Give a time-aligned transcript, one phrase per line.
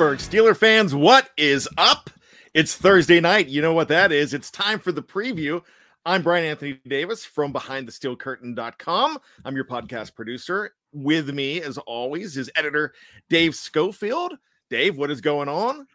[0.00, 2.08] Pittsburgh Steeler fans, what is up?
[2.54, 3.48] It's Thursday night.
[3.48, 4.32] You know what that is.
[4.32, 5.62] It's time for the preview.
[6.06, 9.18] I'm Brian Anthony Davis from BehindTheSteelCurtain.com.
[9.44, 10.72] I'm your podcast producer.
[10.94, 12.94] With me, as always, is editor
[13.28, 14.38] Dave Schofield.
[14.70, 15.86] Dave, what is going on?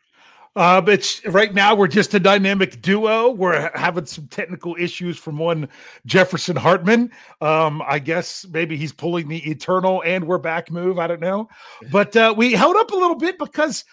[0.56, 3.32] Uh, but right now we're just a dynamic duo.
[3.32, 5.68] We're having some technical issues from one
[6.06, 7.12] Jefferson Hartman.
[7.42, 10.98] Um, I guess maybe he's pulling the eternal and we're back move.
[10.98, 11.50] I don't know,
[11.92, 13.84] but uh, we held up a little bit because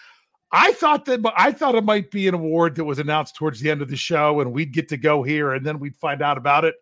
[0.53, 3.69] I thought that I thought it might be an award that was announced towards the
[3.69, 6.37] end of the show, and we'd get to go here, and then we'd find out
[6.37, 6.75] about it.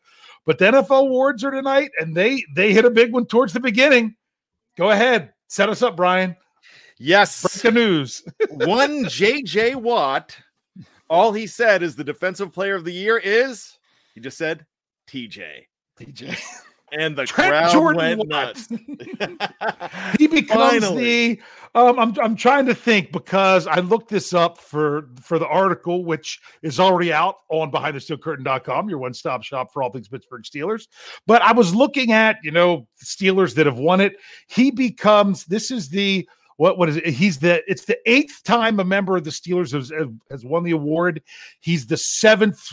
[0.46, 3.60] But the NFL awards are tonight, and they they hit a big one towards the
[3.62, 4.16] beginning.
[4.78, 6.36] Go ahead, set us up, Brian.
[7.02, 7.62] Yes.
[7.62, 8.24] Breaking news.
[8.52, 10.38] One JJ Watt.
[11.10, 13.78] All he said is the defensive player of the year is
[14.14, 14.66] he just said
[15.10, 15.66] TJ.
[16.00, 16.40] TJ.
[16.94, 18.30] And the Trent crowd Jordan went Watt.
[18.30, 18.68] nuts.
[20.20, 21.36] he becomes Finally.
[21.36, 21.42] the
[21.74, 26.06] um, I'm I'm trying to think because I looked this up for for the article
[26.06, 30.88] which is already out on behindthesteelcurtain.com, your one-stop shop for all things Pittsburgh Steelers.
[31.26, 34.18] But I was looking at, you know, Steelers that have won it.
[34.48, 36.28] He becomes this is the
[36.62, 37.08] what what is it?
[37.08, 39.92] He's the it's the eighth time a member of the Steelers has
[40.30, 41.24] has won the award.
[41.60, 42.64] He's the seventh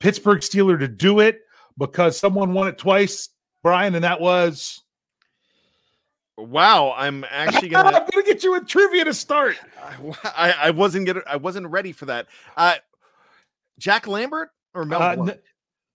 [0.00, 1.40] Pittsburgh Steeler to do it
[1.78, 3.30] because someone won it twice,
[3.62, 4.82] Brian, and that was
[6.36, 7.88] wow, I'm actually gonna.
[7.96, 9.56] I'm gonna get you a trivia to start.
[10.22, 12.26] I, I wasn't gonna I wasn't ready for that.
[12.54, 12.74] Uh
[13.78, 15.38] Jack Lambert or Mel Uh, n-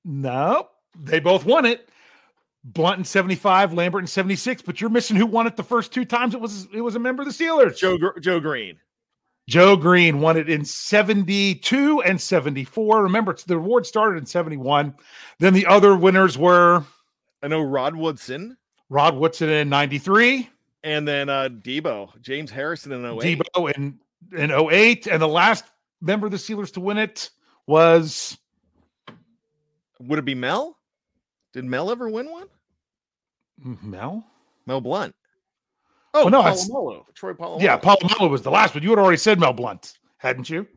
[0.06, 1.88] no, they both won it.
[2.64, 6.06] Blount in 75, Lambert in 76, but you're missing who won it the first two
[6.06, 7.78] times it was it was a member of the Steelers.
[7.78, 8.78] Joe Joe Greene.
[9.50, 13.02] Joe Greene won it in 72 and 74.
[13.04, 14.94] Remember, it's- the award started in 71.
[15.40, 16.84] Then the other winners were
[17.42, 18.56] I know Rod Woodson
[18.90, 20.48] Rod Woodson in 93,
[20.84, 23.40] and then uh Deebo, James Harrison in 08.
[23.40, 24.00] Deebo in,
[24.38, 25.66] in 08, and the last
[26.00, 27.32] member of the Steelers to win it
[27.66, 28.38] was
[30.00, 30.78] Would it be Mel?
[31.54, 32.48] Did Mel ever win one?
[33.64, 34.26] Mel.
[34.66, 35.16] Mel Blount.
[36.14, 37.06] Oh, Oh, no, Polamalu.
[37.14, 37.62] Troy Polamalu.
[37.62, 38.84] Yeah, Polamalu was the last one.
[38.84, 40.68] You had already said Mel Blount, hadn't you?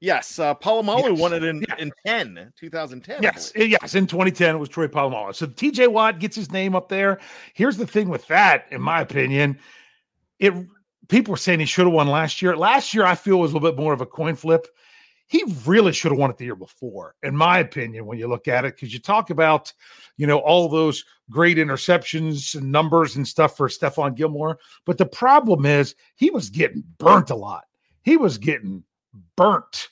[0.00, 1.20] Yes, uh, Polamalu Yes.
[1.20, 1.76] won it in, Yeah.
[1.78, 3.22] in 10, 2010.
[3.22, 3.94] Yes, yes.
[3.94, 5.34] In 2010, it was Troy Polamalu.
[5.34, 7.20] So TJ Watt gets his name up there.
[7.54, 9.58] Here's the thing with that, in my opinion,
[10.38, 10.54] it
[11.08, 12.56] people were saying he should have won last year.
[12.56, 14.66] Last year, I feel was a little bit more of a coin flip.
[15.32, 18.48] He really should have won it the year before, in my opinion, when you look
[18.48, 19.72] at it, because you talk about,
[20.18, 24.58] you know, all those great interceptions and numbers and stuff for Stephon Gilmore.
[24.84, 27.64] But the problem is he was getting burnt a lot.
[28.02, 28.84] He was getting
[29.34, 29.88] burnt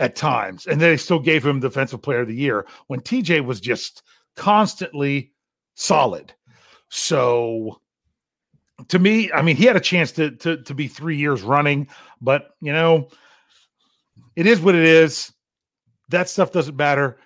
[0.00, 3.60] at times, and they still gave him defensive player of the year when TJ was
[3.60, 4.02] just
[4.34, 5.30] constantly
[5.76, 6.34] solid.
[6.88, 7.80] So
[8.88, 11.86] to me, I mean, he had a chance to to to be three years running,
[12.20, 13.10] but you know,
[14.36, 15.32] it is what it is.
[16.08, 17.18] That stuff doesn't matter.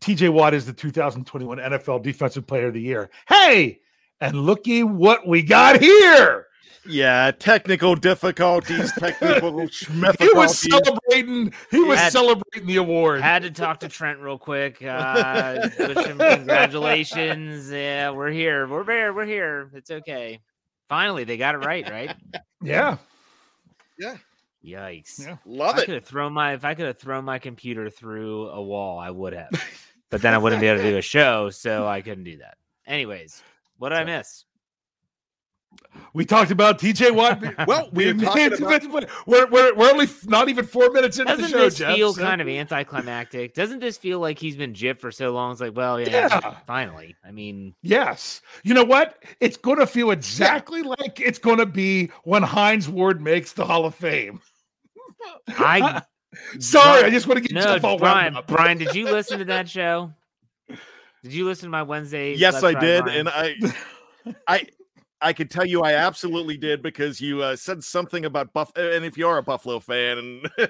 [0.00, 3.08] TJ Watt is the 2021 NFL Defensive Player of the Year.
[3.28, 3.80] Hey,
[4.20, 6.46] and looky what we got here.
[6.86, 9.66] Yeah, technical difficulties, technical
[10.18, 11.54] He was celebrating.
[11.70, 13.22] He was Had- celebrating the award.
[13.22, 14.82] Had to talk to Trent real quick.
[14.82, 17.70] Uh, wish him congratulations.
[17.74, 18.66] Yeah, we're here.
[18.68, 19.14] We're there.
[19.14, 19.70] We're here.
[19.72, 20.40] It's okay.
[20.90, 22.14] Finally, they got it right, right?
[22.62, 22.98] Yeah.
[23.98, 24.16] Yeah,
[24.64, 25.20] Yikes.
[25.20, 25.36] Yeah.
[25.44, 25.84] Love I it.
[25.86, 29.10] could have thrown my if I could have thrown my computer through a wall, I
[29.10, 29.50] would have.
[30.10, 32.56] But then I wouldn't be able to do a show, so I couldn't do that.
[32.86, 33.42] Anyways,
[33.78, 34.44] what did I miss?
[36.12, 37.42] we talked about TJ Watt.
[37.66, 39.08] Well, we being were talking named about- defensive player.
[39.26, 41.96] We're, we're, we're only not even four minutes into Doesn't the show, this Jeff.
[41.96, 43.54] feel so- kind of anticlimactic?
[43.54, 45.50] Doesn't this feel like he's been gypped for so long?
[45.50, 46.56] It's like, well, yeah, Yeah.
[46.66, 47.16] finally.
[47.26, 48.40] I mean, Yes.
[48.62, 49.20] You know what?
[49.40, 53.64] It's going to feel exactly like it's going to be when Hines Ward makes the
[53.64, 54.40] Hall of Fame.
[55.48, 56.02] I
[56.58, 58.34] Sorry, Brian- I just want to get no, Jeff all Brian.
[58.34, 58.46] wound up.
[58.48, 60.12] Brian, did you listen to that show?
[60.68, 62.34] Did you listen to my Wednesday?
[62.34, 63.18] Yes, Let's I did, Brian?
[63.20, 63.54] and I,
[64.48, 64.66] I,
[65.20, 68.72] I could tell you, I absolutely did because you uh, said something about Buff.
[68.76, 70.50] And if you are a Buffalo fan, and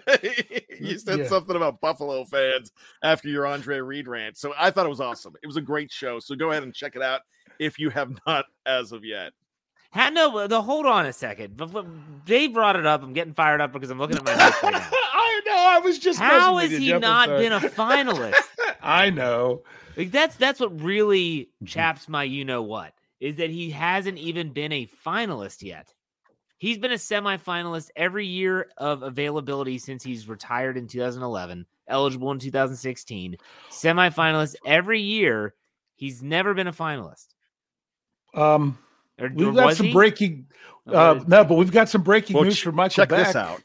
[0.81, 1.29] you said Yeah.
[1.29, 2.71] something about Buffalo fans
[3.03, 5.35] after your Andre Reed rant, so I thought it was awesome.
[5.43, 6.21] It was a great show.
[6.21, 7.23] So go ahead and check it out
[7.59, 9.33] if you have not as of yet.
[9.97, 11.61] No, the, hold on a second.
[12.25, 13.03] Dave brought it up.
[13.03, 14.53] I'm getting fired up because I'm looking at my right.
[14.63, 15.57] I know.
[15.57, 16.19] I was just.
[16.19, 18.35] How has he Jeff, not been a finalist?
[18.83, 19.63] I know.
[19.97, 24.51] Like that's that's what really chaps my you know what is that he hasn't even
[24.51, 25.95] been a finalist yet.
[26.59, 32.39] He's been a semifinalist every year of availability since he's retired in 2011, eligible in
[32.39, 33.37] 2016,
[33.71, 35.55] semifinalist every year.
[35.95, 37.29] He's never been a finalist.
[38.35, 38.79] Um,
[39.19, 39.93] Or, or we've got some he?
[39.93, 40.47] breaking.
[40.87, 43.37] Uh, no, but we've got some breaking Well, news ch- from Michael Check Beck, this
[43.37, 43.63] out.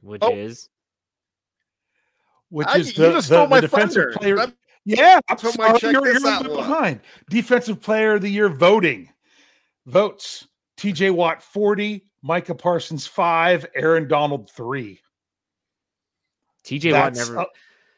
[0.00, 0.34] which Oh.
[0.34, 0.68] is
[2.50, 4.18] which I- is you the, just the- stole the my defensive thunder.
[4.18, 4.36] player.
[4.36, 4.54] That-
[4.84, 6.58] Yeah, I'm That's my sorry, check you're, this you're out bit was.
[6.66, 7.00] behind.
[7.28, 9.10] Defensive player of the year voting
[9.86, 10.48] votes:
[10.78, 11.10] T.J.
[11.10, 15.00] Watt forty, Micah Parsons five, Aaron Donald three.
[16.64, 17.46] TJ Watt never a-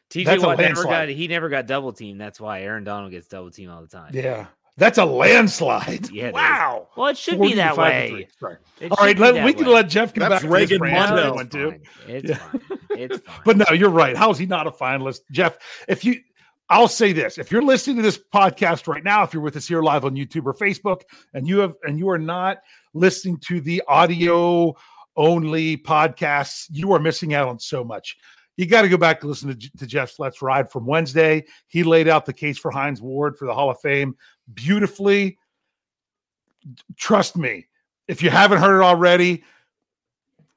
[0.09, 2.19] TJ Watt never got he never got double teamed.
[2.19, 4.11] That's why Aaron Donald gets double teamed all the time.
[4.13, 4.47] yeah,
[4.81, 6.09] that's a landslide.
[6.11, 6.33] Yeah, it is.
[6.33, 6.87] wow.
[6.97, 8.09] Well, it should be that way.
[8.09, 8.27] three.
[8.39, 8.57] Sorry.
[8.79, 9.73] It All should right, be let, that we can way.
[9.73, 10.51] let Jeff come That's back.
[10.51, 11.15] Reagan rant Mondo.
[11.15, 11.69] that No, one it's too.
[11.71, 12.15] fine.
[12.15, 12.35] It's Yeah.
[12.37, 12.61] fine.
[12.89, 13.41] It's fine.
[13.45, 14.17] But no, you're right.
[14.17, 15.19] How is he not a finalist?
[15.31, 15.57] Jeff,
[15.87, 16.15] if you
[16.69, 17.37] I'll say this.
[17.37, 20.15] If you're listening to this podcast right now, if you're with us here live on
[20.15, 21.01] YouTube or Facebook,
[21.33, 22.57] and you have and you are not
[22.93, 24.73] listening to the audio
[25.15, 28.17] only podcasts, you are missing out on so much.
[28.57, 31.45] You got to go back and listen to, J- to Jeff's Let's Ride from Wednesday.
[31.67, 34.15] He laid out the case for Hines Ward for the Hall of Fame
[34.53, 35.37] beautifully.
[36.95, 37.67] Trust me,
[38.07, 39.43] if you haven't heard it already,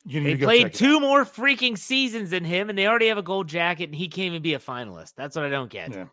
[0.06, 3.18] you need They to played two more freaking seasons than him, and they already have
[3.18, 5.14] a gold jacket, and he can't even be a finalist.
[5.16, 5.92] That's what I don't get.
[5.92, 6.06] Yeah.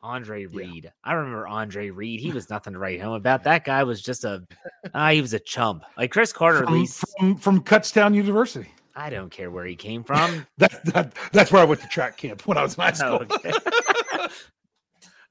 [0.00, 0.92] Andre Reed.
[1.02, 2.20] I remember Andre Reed.
[2.20, 3.42] He was nothing to write home about.
[3.44, 4.46] That guy was just a
[4.94, 5.84] ah, he was a chump.
[5.96, 8.68] Like Cris Carter, at from, least from, from Kutztown University.
[8.94, 10.46] I don't care where he came from.
[10.58, 13.24] That, that that's where I went to track camp when I was in high school.
[13.28, 13.52] Oh, okay.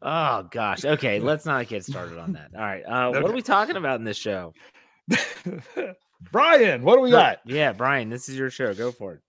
[0.02, 0.86] Oh gosh.
[0.86, 2.52] Okay, let's not get started on that.
[2.56, 2.84] All right.
[2.84, 4.54] Uh, What are we talking about in this show?
[6.32, 7.40] Brian, what do we got?
[7.46, 8.74] Yeah, Brian, this is your show.
[8.74, 9.22] Go for it.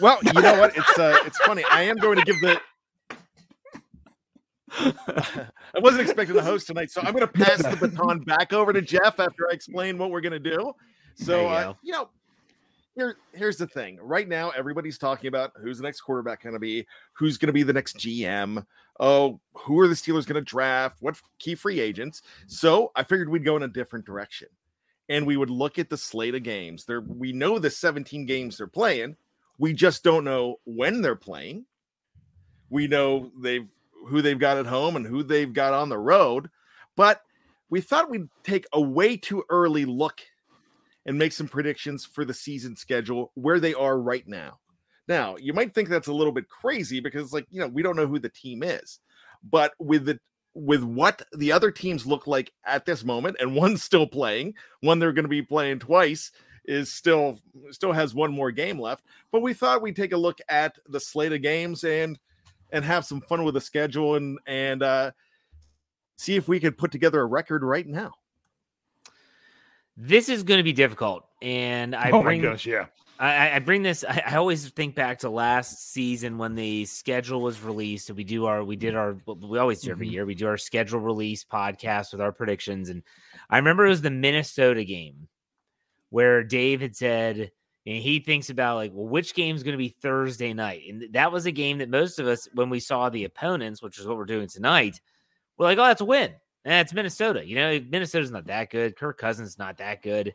[0.00, 0.76] Well, you know what?
[0.76, 1.64] It's uh, it's funny.
[1.70, 2.60] I am going to give the.
[5.74, 8.72] I wasn't expecting the host tonight, so I'm going to pass the baton back over
[8.72, 10.72] to Jeff after I explain what we're going to do.
[11.14, 12.10] So, you uh, you know,
[12.96, 13.98] here, here's the thing.
[14.00, 17.52] Right now, everybody's talking about who's the next quarterback going to be, who's going to
[17.52, 18.64] be the next GM.
[18.98, 20.96] Oh, who are the Steelers going to draft?
[21.00, 22.22] What key free agents?
[22.22, 22.48] Mm-hmm.
[22.48, 24.48] So, I figured we'd go in a different direction,
[25.10, 26.86] and we would look at the slate of games.
[26.86, 29.16] There, we know the 17 games they're playing.
[29.58, 31.66] We just don't know when they're playing.
[32.70, 33.68] We know they've
[34.08, 36.48] who they've got at home and who they've got on the road,
[36.96, 37.22] but
[37.68, 40.20] we thought we'd take a way too early look
[41.06, 44.58] and make some predictions for the season schedule where they are right now.
[45.08, 47.96] Now, you might think that's a little bit crazy because like, you know, we don't
[47.96, 48.98] know who the team is.
[49.48, 50.18] But with the
[50.54, 54.98] with what the other teams look like at this moment and one's still playing, one
[54.98, 56.32] they're going to be playing twice
[56.64, 57.38] is still
[57.70, 59.04] still has one more game left.
[59.30, 62.18] But we thought we'd take a look at the slate of games and
[62.72, 65.12] and have some fun with the schedule and and uh
[66.16, 68.12] see if we could put together a record right now.
[69.96, 72.86] This is going to be difficult, and I oh bring my gosh, yeah.
[73.18, 74.04] I, I bring this.
[74.06, 78.06] I, I, always think back to last season when the schedule was released.
[78.06, 80.12] So we do our, we did our, we always do every mm-hmm.
[80.12, 80.26] year.
[80.26, 82.90] We do our schedule release podcast with our predictions.
[82.90, 83.02] And
[83.48, 85.28] I remember it was the Minnesota game
[86.10, 87.50] where Dave had said
[87.86, 90.82] and he thinks about like, well, which game is going to be Thursday night?
[90.88, 93.98] And that was a game that most of us, when we saw the opponents, which
[93.98, 95.00] is what we're doing tonight,
[95.56, 96.34] we're like, oh, that's a win.
[96.66, 97.46] And it's Minnesota.
[97.46, 98.96] You know, Minnesota's not that good.
[98.96, 100.34] Kirk Cousins not that good.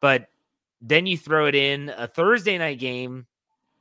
[0.00, 0.28] But
[0.80, 3.26] then you throw it in a Thursday night game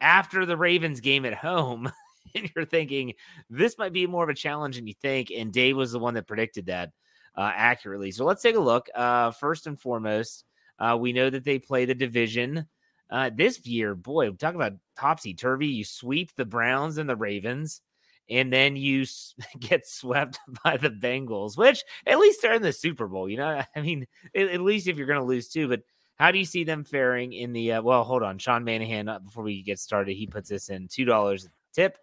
[0.02, 1.90] after the Ravens game at home,
[2.36, 3.14] and you're thinking
[3.50, 5.32] this might be more of a challenge than you think.
[5.32, 6.92] And Dave was the one that predicted that
[7.38, 8.12] uh, accurately.
[8.12, 8.90] So let's take a look.
[8.94, 10.44] Uh, first and foremost,
[10.80, 12.68] uh, we know that they play the division
[13.10, 13.96] uh, this year.
[13.96, 15.68] Boy, talk about topsy turvy.
[15.68, 17.80] You sweep the Browns and the Ravens
[18.29, 19.05] and then you
[19.60, 23.29] get swept by the Bengals, which at least they're in the Super Bowl.
[23.29, 25.82] You know, I mean, at, least if you're going to lose too, but
[26.15, 27.74] how do you see them faring in the?
[27.74, 29.13] Uh, well, hold on, Sean Manahan.
[29.13, 31.98] Uh, before we get started, he puts this in two dollars tip.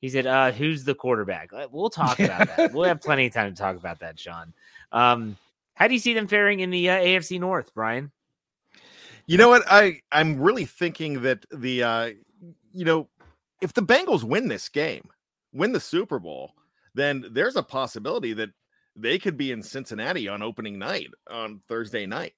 [0.00, 2.74] He said, uh, "Who's the quarterback?" We'll talk about that.
[2.74, 4.52] We'll have plenty of time to talk about that, Sean.
[4.92, 5.38] Um,
[5.74, 8.12] how do you see them faring in the uh, AFC North, Brian?
[9.26, 9.62] You know what?
[9.66, 12.10] I I'm really thinking that the uh,
[12.72, 13.08] you know
[13.62, 15.08] if the Bengals win this game,
[15.54, 16.52] win the Super Bowl,
[16.94, 18.50] then there's a possibility that
[18.96, 22.34] they could be in Cincinnati on opening night on Thursday night.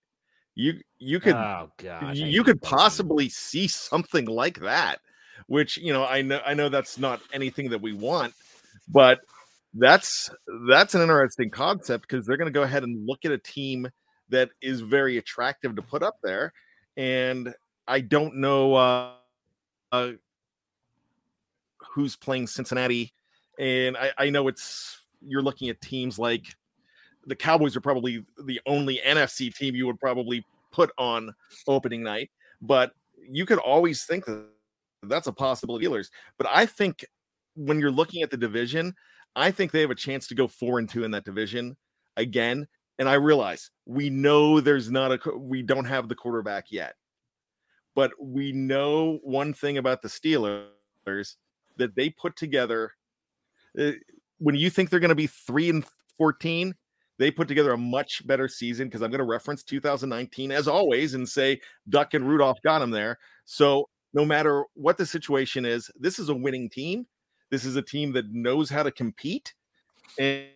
[0.55, 5.01] You you could oh god you could possibly see something like that
[5.49, 8.33] which you know i know i know that's not anything that we want
[8.89, 9.21] but
[9.75, 10.31] that's
[10.67, 13.89] that's an interesting concept because they're going to go ahead and look at a team
[14.29, 16.53] that is very attractive to put up there
[16.97, 17.55] and
[17.87, 19.13] i don't know uh,
[19.93, 20.13] uh
[21.97, 23.11] who's playing cincinnati
[23.59, 26.45] and I, I know it's you're looking at teams like
[27.26, 31.35] the Cowboys are probably the only NFC team you would probably put on
[31.67, 34.47] opening night, but you could always think that
[35.05, 36.11] that's a possible dealers.
[36.37, 37.05] But I think
[37.55, 38.95] when you're looking at the division,
[39.35, 41.79] I think they have a chance to go four and two in that division
[42.19, 42.69] again.
[42.99, 46.95] And I realize we know there's not a we don't have the quarterback yet,
[47.95, 51.37] but we know one thing about the Steelers
[51.76, 52.92] that they put together.
[53.78, 53.92] Uh,
[54.38, 55.85] when you think they're going to be three and
[56.18, 56.75] 14,
[57.18, 61.14] they put together a much better season because I'm going to reference 2019 as always
[61.14, 63.18] and say Duck and Rudolph got him there.
[63.45, 67.06] So no matter what the situation is, this is a winning team.
[67.50, 69.54] This is a team that knows how to compete.
[70.18, 70.49] And,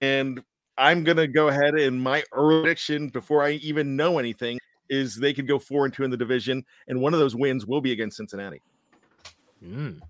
[0.00, 0.42] and
[0.76, 5.32] I'm going to go ahead and my prediction before I even know anything is they
[5.32, 6.64] could go four and two in the division.
[6.88, 8.60] And one of those wins will be against Cincinnati.
[9.64, 10.00] Mm.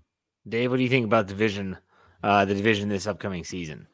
[0.47, 1.77] Dave, what do you think about division,
[2.23, 3.87] uh, the division this upcoming season?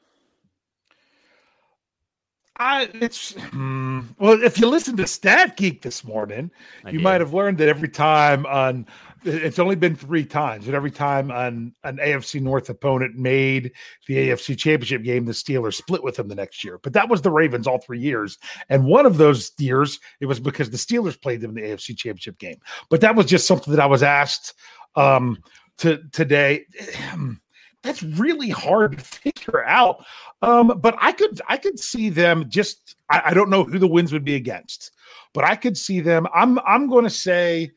[2.59, 4.41] I it's hmm, well.
[4.41, 6.49] If you listen to Stat Geek this morning,
[6.83, 7.03] I you did.
[7.03, 8.87] might have learned that every time on
[9.23, 13.71] it's only been three times, and every time an an AFC North opponent made
[14.07, 16.79] the AFC Championship game, the Steelers split with them the next year.
[16.81, 18.39] But that was the Ravens all three years,
[18.69, 21.95] and one of those years it was because the Steelers played them in the AFC
[21.95, 22.57] Championship game.
[22.89, 24.55] But that was just something that I was asked
[24.95, 25.37] um,
[25.79, 26.65] to today.
[27.84, 30.03] That's really hard to figure out.
[30.41, 33.88] Um, but I could I could see them just I, I don't know who the
[33.88, 34.91] wins would be against,
[35.34, 36.27] but I could see them.
[36.34, 37.72] I'm I'm going to say,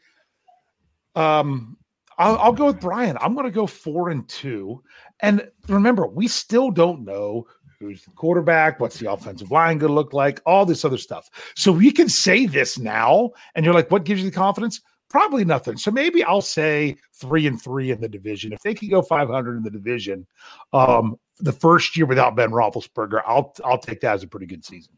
[1.14, 1.76] um,
[2.18, 3.18] I'll, I'll go with Brian.
[3.20, 4.82] I'm going to go four and two.
[5.20, 7.46] And remember, we still don't know
[7.80, 11.30] who's the quarterback, what's the offensive line going to look like, all this other stuff.
[11.56, 14.82] So we can say this now, and you're like, what gives you the confidence?
[15.10, 15.76] Probably nothing.
[15.76, 18.52] So maybe I'll say three and three in the division.
[18.52, 20.24] If they can go 500 in the division,
[20.72, 24.64] um, the first year without Ben Roethlisberger, I'll I'll take that as a pretty good
[24.64, 24.92] season.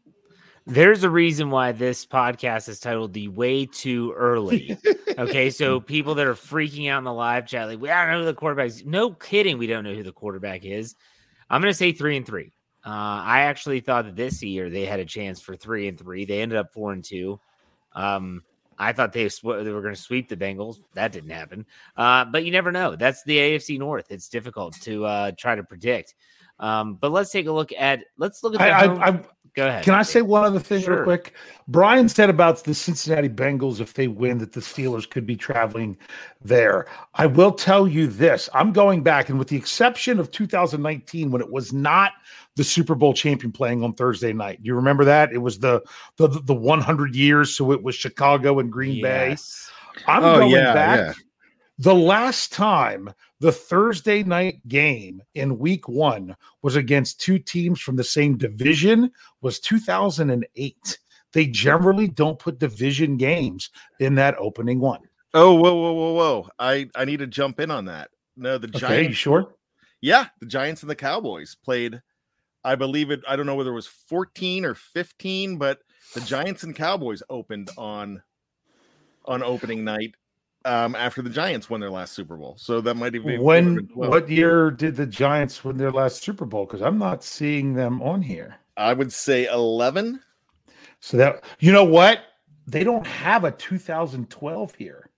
[0.65, 4.77] There's a reason why this podcast is titled "The Way Too Early."
[5.17, 8.19] okay, so people that are freaking out in the live chat, like we don't know
[8.19, 8.85] who the quarterback is.
[8.85, 10.95] No kidding, we don't know who the quarterback is.
[11.49, 12.53] I'm going to say three and three.
[12.85, 16.25] Uh, I actually thought that this year they had a chance for three and three.
[16.25, 17.39] They ended up four and two.
[17.93, 18.43] Um,
[18.77, 20.77] I thought they, sw- they were going to sweep the Bengals.
[20.93, 21.65] That didn't happen.
[21.95, 22.95] Uh, but you never know.
[22.95, 24.07] That's the AFC North.
[24.09, 26.15] It's difficult to uh, try to predict.
[26.59, 28.61] Um, but let's take a look at let's look at.
[28.61, 29.19] I, I, I,
[29.55, 29.83] Go ahead.
[29.83, 30.95] Can I say one other thing sure.
[30.95, 31.33] real quick?
[31.67, 35.95] Brian said about the Cincinnati Bengals if they win that the Steelers could be traveling
[36.41, 36.87] there.
[37.13, 41.39] I will tell you this: I'm going back, and with the exception of 2019 when
[41.39, 42.13] it was not
[42.55, 44.57] the Super Bowl champion playing on Thursday night.
[44.63, 45.31] You remember that?
[45.31, 45.83] It was the
[46.17, 49.69] the the 100 years, so it was Chicago and Green yes.
[49.95, 50.03] Bay.
[50.07, 50.99] I'm oh, going yeah, back.
[50.99, 51.13] Yeah.
[51.77, 57.97] The last time the Thursday night game in week one was against two teams from
[57.97, 60.99] the same division was 2008.
[61.33, 63.69] They generally don't put division games
[63.99, 65.01] in that opening one.
[65.33, 66.49] Oh, whoa, whoa, whoa, whoa!
[66.57, 68.11] I I need to jump in on that.
[68.37, 69.09] No, the Okay, Giants.
[69.09, 69.55] you sure?
[69.99, 72.01] Yeah, the Giants and the Cowboys played.
[72.63, 73.19] I believe it.
[73.27, 75.79] I don't know whether it was 14 or 15, but
[76.13, 78.23] the Giants and Cowboys opened on
[79.25, 80.15] on opening night
[80.65, 82.55] um, after the Giants won their last Super Bowl.
[82.57, 84.09] So that might have been When 12.
[84.09, 86.65] what year did the Giants win their last Super Bowl?
[86.65, 88.55] Because I'm not seeing them on here.
[88.77, 90.19] I would say 11.
[90.99, 92.21] So that you know what?
[92.65, 95.09] They don't have a 2012 here.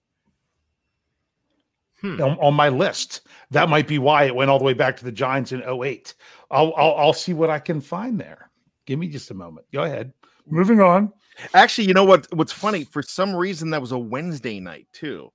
[2.02, 2.22] Hmm.
[2.22, 3.22] On, on my list.
[3.52, 6.14] That might be why it went all the way back to the Giants in 08.
[6.52, 8.50] I'll, I'll I'll see what I can find there.
[8.86, 9.68] Give me just a moment.
[9.72, 10.12] Go ahead.
[10.48, 11.14] Moving on.
[11.54, 12.28] Actually, you know what?
[12.34, 12.84] What's funny?
[12.84, 15.32] For some reason, that was a Wednesday night too.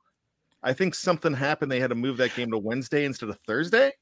[0.63, 1.71] I think something happened.
[1.73, 3.93] They had to move that game to Wednesday instead of Thursday.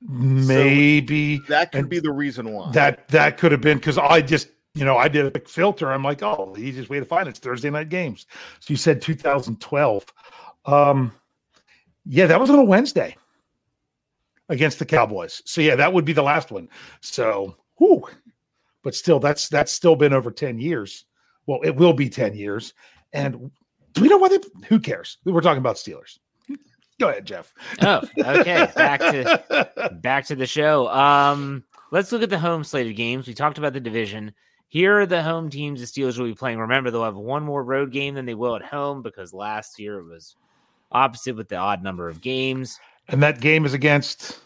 [0.00, 2.70] Maybe That could And be the reason why.
[2.72, 5.90] that that could have been because I just you know I did a quick filter.
[5.90, 8.26] I'm like, oh, the easiest way to find it's Thursday night games.
[8.60, 10.04] So you said 2012.
[10.66, 11.12] Um,
[12.04, 13.16] yeah, that was on a Wednesday
[14.48, 15.42] against the Cowboys.
[15.44, 16.68] So yeah, that would be the last one.
[17.00, 18.06] So, whew.
[18.82, 21.04] but still, that's that's still been over 10 years.
[21.46, 22.74] Well, it will be 10 years.
[23.12, 23.50] And
[24.00, 24.38] we know why they?
[24.68, 25.18] Who cares?
[25.24, 26.18] We're talking about Steelers.
[26.98, 27.52] Go ahead, Jeff.
[27.82, 28.70] Oh, okay.
[28.74, 30.88] Back to back to the show.
[30.88, 33.26] Um, let's look at the home slate of games.
[33.26, 34.32] We talked about the division.
[34.68, 36.58] Here are the home teams the Steelers will be playing.
[36.58, 39.98] Remember, they'll have one more road game than they will at home because last year
[39.98, 40.36] it was
[40.90, 42.80] opposite with the odd number of games.
[43.08, 44.40] and that game is against.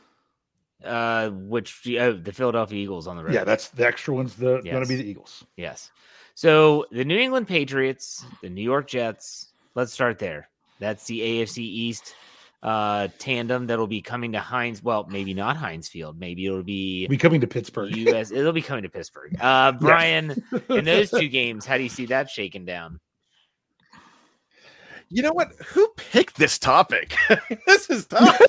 [0.84, 3.34] Uh, which oh, the Philadelphia Eagles on the road.
[3.34, 5.44] Yeah, that's the extra one's the going to be the Eagles.
[5.56, 5.90] Yes.
[6.34, 9.48] So the New England Patriots, the New York Jets.
[9.74, 10.48] Let's start there.
[10.78, 12.14] That's the AFC East
[12.62, 14.82] uh tandem that'll be coming to Heinz.
[14.82, 16.18] Well, maybe not Heinz Field.
[16.20, 17.96] Maybe it'll be We coming to Pittsburgh.
[17.96, 18.30] US.
[18.32, 19.34] It'll be coming to Pittsburgh.
[19.40, 23.00] Uh Brian, in those two games, how do you see that shaken down?
[25.12, 25.52] you know what?
[25.68, 27.16] Who picked this topic?
[27.66, 28.40] this is tough.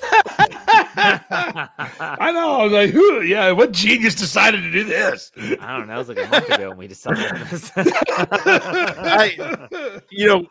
[0.96, 2.60] I know.
[2.60, 3.22] I was like, who?
[3.22, 5.32] Yeah, what genius decided to do this?
[5.60, 5.94] I don't know.
[5.94, 7.70] It was like a month ago when we decided this.
[7.76, 9.68] I,
[10.10, 10.46] you know,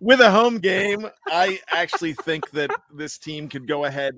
[0.00, 4.16] with a home game, I actually think that this team could go ahead.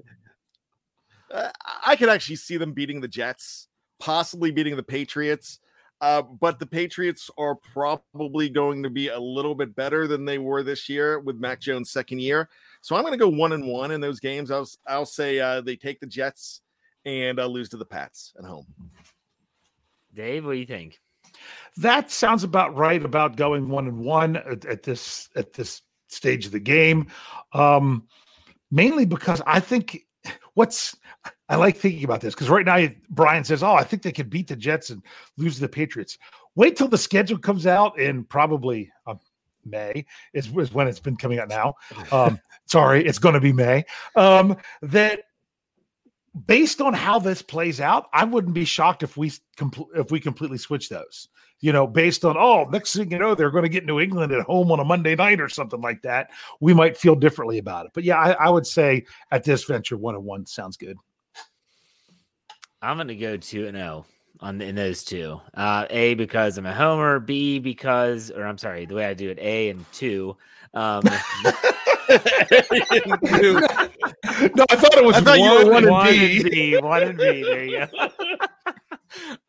[1.31, 1.51] Uh,
[1.85, 5.61] I could actually see them beating the Jets, possibly beating the Patriots.
[6.01, 10.39] Uh, but the Patriots are probably going to be a little bit better than they
[10.39, 12.49] were this year with Mac Jones' second year.
[12.87, 14.53] So I'm going to go one and one in those games.
[14.53, 16.61] I'll I'll say uh, they take the Jets
[17.05, 18.65] and uh, lose to the Pats at home.
[20.15, 21.01] Dave, what do you think?
[21.79, 23.05] That sounds about right.
[23.05, 27.09] About going one and one at, at this at this stage of the game,
[27.55, 28.07] um,
[28.71, 30.07] mainly because I think
[30.55, 30.97] what's
[31.49, 34.31] I like thinking about this because right now Brian says, "Oh, I think they could
[34.31, 35.03] beat the Jets and
[35.37, 36.19] lose to the Patriots."
[36.55, 39.19] Wait till the schedule comes out in probably um,
[39.67, 41.75] May is, is when it's been coming out now.
[42.13, 43.85] Um, sorry, it's going to be May.
[44.15, 45.23] Um, that
[46.47, 50.21] based on how this plays out, I wouldn't be shocked if we compl- if we
[50.21, 51.29] completely switch those.
[51.61, 54.33] You know, based on oh, next thing you know, they're going to get New England
[54.33, 56.31] at home on a Monday night or something like that.
[56.61, 57.93] We might feel differently about it.
[57.95, 60.99] But yeah, I, I would say at this venture, one and one sounds good.
[62.83, 64.07] I'm going to go two and zero
[64.41, 65.41] on in those two.
[65.55, 67.19] Uh, a because I'm a homer.
[67.21, 70.37] B because, or I'm sorry, the way I do it, A and two.
[70.75, 71.11] Um, no,
[74.69, 76.41] I thought it was I thought you were one, and one B.
[76.41, 76.77] and B.
[76.79, 77.43] One and B.
[77.43, 78.09] There you go.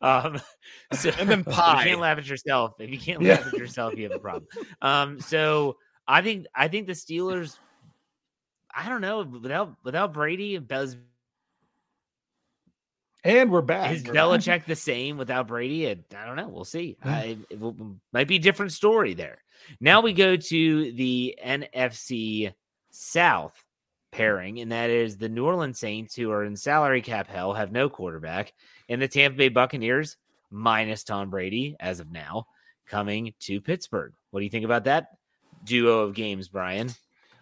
[0.00, 0.40] um,
[0.92, 1.82] so, And then if pie.
[1.82, 2.74] You can't laugh at yourself.
[2.80, 3.34] If you can't Yeah.
[3.34, 4.46] laugh at yourself, you have a problem.
[4.80, 7.58] Um, so I think I think the Steelers.
[8.74, 10.56] I don't know without without Brady.
[10.56, 10.96] and Does
[13.24, 13.92] And we're back.
[13.92, 15.88] is Belichick the same without Brady?
[15.88, 16.48] I, I don't know.
[16.48, 16.96] We'll see.
[17.04, 17.76] I, it will,
[18.12, 19.38] might be a different story there.
[19.80, 22.52] Now we go to the NFC
[22.90, 23.64] South
[24.12, 27.72] pairing, and that is the New Orleans Saints, who are in salary cap hell, have
[27.72, 28.54] no quarterback,
[28.88, 30.16] and the Tampa Bay Buccaneers,
[30.50, 32.46] minus Tom Brady as of now,
[32.86, 34.12] coming to Pittsburgh.
[34.30, 35.08] What do you think about that
[35.64, 36.90] duo of games, Brian?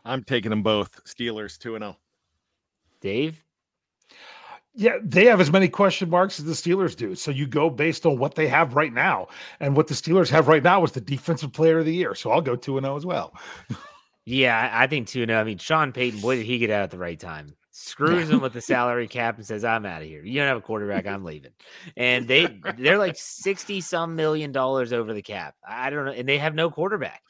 [0.05, 1.05] I'm taking them both.
[1.05, 1.87] Steelers 2 and oh.
[1.89, 1.97] 0.
[3.01, 3.45] Dave?
[4.79, 7.15] Yeah, they have as many question marks as the Steelers do.
[7.15, 9.29] So you go based on what they have right now.
[9.59, 12.15] And what the Steelers have right now is the defensive player of the year.
[12.15, 13.33] So I'll go 2 and 0 as well.
[14.27, 15.25] Yeah, I I think too.
[15.25, 15.41] No, oh.
[15.41, 16.21] I mean Sean Payton.
[16.21, 17.55] Boy, did he get out at the right time.
[17.71, 20.23] Screws him with the salary cap and says, "I'm out of here.
[20.25, 21.07] You don't have a quarterback.
[21.07, 21.53] I'm leaving."
[21.97, 25.55] And they they're like sixty some million dollars over the cap.
[25.67, 27.23] I don't know, and they have no quarterback.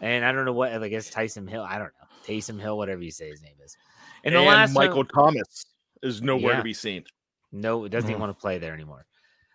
[0.00, 0.70] And I don't know what.
[0.72, 1.62] I guess Tyson Hill.
[1.62, 3.76] I don't know Taysom Hill, whatever you say his name is.
[4.22, 5.66] And the And last Michael home- Thomas
[6.06, 6.58] is nowhere Yeah.
[6.58, 7.04] to be seen.
[7.52, 8.26] no, it doesn't even Mhm.
[8.26, 9.06] want to play there anymore.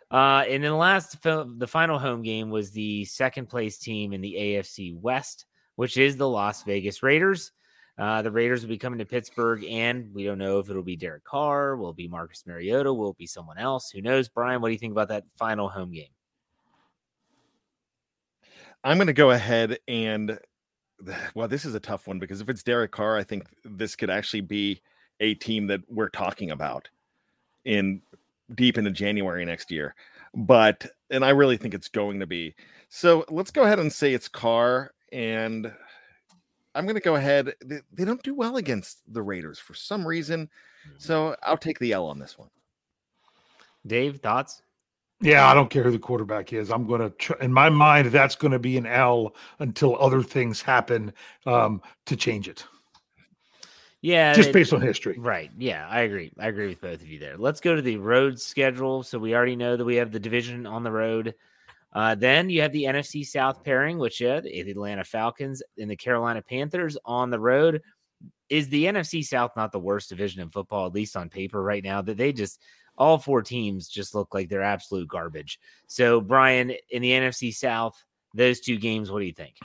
[0.09, 4.11] Uh, and then the last, fil- the final home game was the second place team
[4.13, 7.51] in the AFC West which is the Las Vegas Raiders.
[7.97, 10.95] Uh, the Raiders will be coming to Pittsburgh, and we don't know if it'll be
[10.95, 13.89] Derek Carr, will it be Marcus Mariota, will it be someone else?
[13.89, 14.27] Who knows?
[14.29, 16.11] Brian, what do you think about that final home game?
[18.83, 20.39] I'm going to go ahead and
[21.35, 24.09] well, this is a tough one because if it's Derek Carr, I think this could
[24.09, 24.81] actually be
[25.21, 26.89] a team that we're talking about
[27.63, 28.01] in
[28.55, 29.95] deep into January next year.
[30.33, 32.55] But and I really think it's going to be.
[32.89, 35.71] So let's go ahead and say it's Carr and
[36.73, 37.53] I'm going to go ahead.
[37.63, 40.49] They, they, don't do well against the Raiders for some reason.
[40.87, 40.95] Mm-hmm.
[40.97, 42.49] So I'll take the L on this one.
[43.85, 44.61] Dave, thoughts?
[45.21, 46.71] Yeah, I don't care who the quarterback is.
[46.71, 50.23] I'm going to, tr- in my mind, that's going to be an L until other
[50.23, 51.13] things happen
[51.45, 52.65] um, to change it.
[54.01, 55.17] Yeah, just it, based on history.
[55.19, 55.51] Right.
[55.57, 56.31] Yeah, I agree.
[56.39, 57.37] I agree with both of you there.
[57.37, 59.03] Let's go to the road schedule.
[59.03, 61.35] So we already know that we have the division on the road.
[61.93, 65.95] Uh, then you have the NFC South pairing, which is the Atlanta Falcons and the
[65.95, 67.81] Carolina Panthers on the road.
[68.49, 71.83] Is the NFC South not the worst division in football, at least on paper right
[71.83, 72.01] now?
[72.01, 72.59] That they just
[72.97, 75.59] all four teams just look like they're absolute garbage.
[75.87, 79.55] So, Brian, in the NFC South, those two games, what do you think?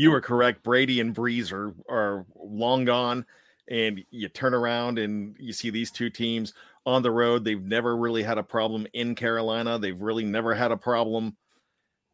[0.00, 0.62] You were correct.
[0.62, 3.26] Brady and Brees are are long gone,
[3.68, 6.54] and you turn around and you see these two teams
[6.86, 7.44] on the road.
[7.44, 9.78] They've never really had a problem in Carolina.
[9.78, 11.36] They've really never had a problem.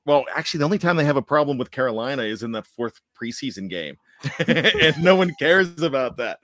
[0.04, 3.00] Well, actually, the only time they have a problem with Carolina is in that fourth
[3.14, 3.98] preseason game,
[4.48, 6.40] and no one cares about that.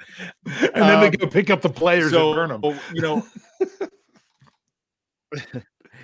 [0.47, 2.81] And then um, they go pick up the players so, and burn them.
[2.95, 3.27] You know,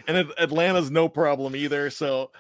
[0.09, 1.90] and Atlanta's no problem either.
[1.90, 2.33] So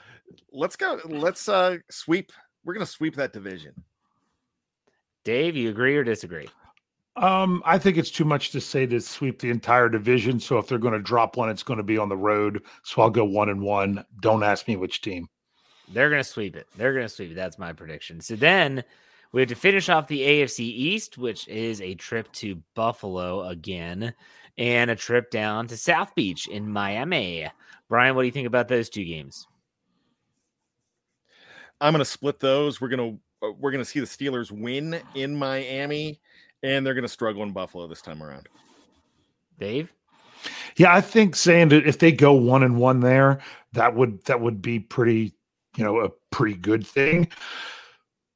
[0.52, 0.98] let's go.
[1.04, 2.32] Let's uh sweep.
[2.68, 3.82] We're gonna sweep that division.
[5.24, 6.50] Dave, you agree or disagree?
[7.16, 10.38] Um, I think it's too much to say to sweep the entire division.
[10.38, 12.62] So if they're going to drop one, it's going to be on the road.
[12.84, 14.04] So I'll go one and one.
[14.20, 15.28] Don't ask me which team.
[15.92, 16.68] They're going to sweep it.
[16.76, 17.34] They're going to sweep it.
[17.34, 18.20] That's my prediction.
[18.20, 18.84] So then
[19.32, 24.12] we have to finish off the AFC East, which is a trip to Buffalo again
[24.58, 27.50] and a trip down to South Beach in Miami.
[27.88, 29.46] Brian, what do you think about those two games?
[31.80, 32.80] I'm going to split those.
[32.80, 36.20] We're going to uh, we're going to see the Steelers win in Miami
[36.62, 38.48] and they're going to struggle in Buffalo this time around.
[39.58, 39.92] Dave,
[40.76, 43.40] yeah, I think saying that if they go one and one there,
[43.72, 45.34] that would that would be pretty,
[45.76, 47.28] you know, a pretty good thing.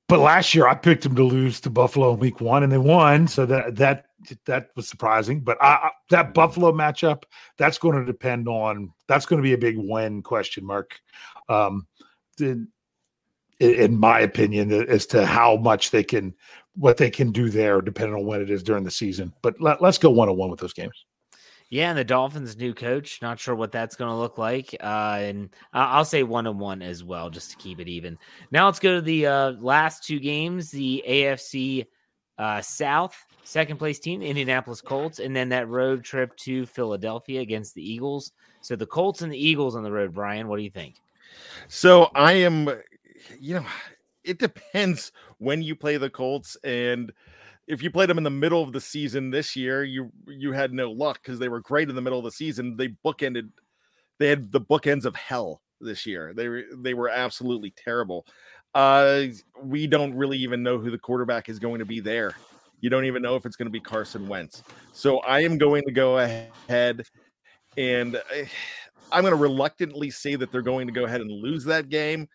[0.09, 2.79] But last year I picked them to lose to Buffalo in Week One, and they
[2.79, 4.07] won, so that that
[4.47, 5.41] that was surprising.
[5.41, 7.23] But I, that Buffalo matchup,
[7.57, 11.01] that's going to depend on that's going to be a big win question mark.
[11.49, 11.87] Um,
[12.41, 12.69] in,
[13.63, 16.35] in my opinion, as to how much they can
[16.75, 19.33] what they can do there, depending on when it is during the season.
[19.43, 21.05] But let, us go one on one with those games.
[21.69, 24.77] Yeah, and the Dolphins' new coach, not sure what that's going to look like.
[24.79, 28.19] Uh, and I'll say one on one as well, just to keep it even.
[28.51, 31.87] Now let's go to the uh, last two games the AFC
[32.39, 37.75] uh, South, second place team, Indianapolis Colts, and then that road trip to Philadelphia against
[37.75, 38.33] the Eagles.
[38.61, 40.97] So the Colts and the Eagles on the road, Brian, what do you think?
[41.69, 42.69] So I am,
[43.41, 43.67] you know,
[44.25, 47.13] it depends when you play the Colts and
[47.67, 50.73] if you played them in the middle of the season this year, you you had
[50.73, 52.77] no luck because they were great in the middle of the season.
[52.77, 53.51] They bookended,
[54.19, 56.33] they had the bookends of hell this year.
[56.35, 58.27] They were they were absolutely terrible.
[58.75, 59.25] Uh,
[59.63, 62.35] we don't really even know who the quarterback is going to be there.
[62.81, 64.63] You don't even know if it's going to be Carson Wentz.
[64.93, 67.05] So I am going to go ahead
[67.77, 68.47] and eh,
[69.13, 72.29] I'm going to reluctantly say that they're going to go ahead and lose that game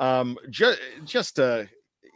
[0.00, 1.68] um, just just to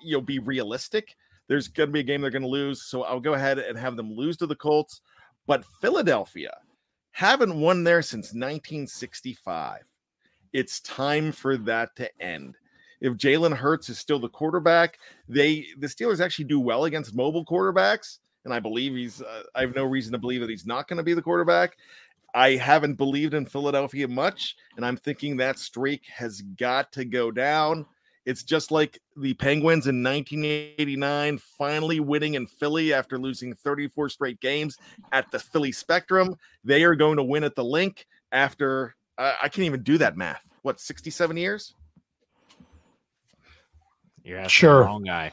[0.02, 1.14] you know be realistic,
[1.46, 3.78] there's going to be a game they're going to lose, so I'll go ahead and
[3.78, 5.00] have them lose to the Colts.
[5.46, 6.56] But Philadelphia
[7.12, 9.82] haven't won there since 1965.
[10.52, 12.56] It's time for that to end.
[13.00, 17.44] If Jalen Hurts is still the quarterback, they the Steelers actually do well against mobile
[17.44, 19.20] quarterbacks, and I believe he's.
[19.20, 21.76] Uh, I have no reason to believe that he's not going to be the quarterback.
[22.34, 27.30] I haven't believed in Philadelphia much, and I'm thinking that streak has got to go
[27.30, 27.86] down.
[28.26, 34.40] It's just like the Penguins in 1989 finally winning in Philly after losing 34 straight
[34.40, 34.78] games
[35.12, 36.34] at the Philly Spectrum.
[36.64, 40.16] They are going to win at the Linc after uh, I can't even do that
[40.16, 40.42] math.
[40.62, 41.74] What 67 years?
[44.24, 44.80] You're asking sure.
[44.80, 45.30] wrong guy.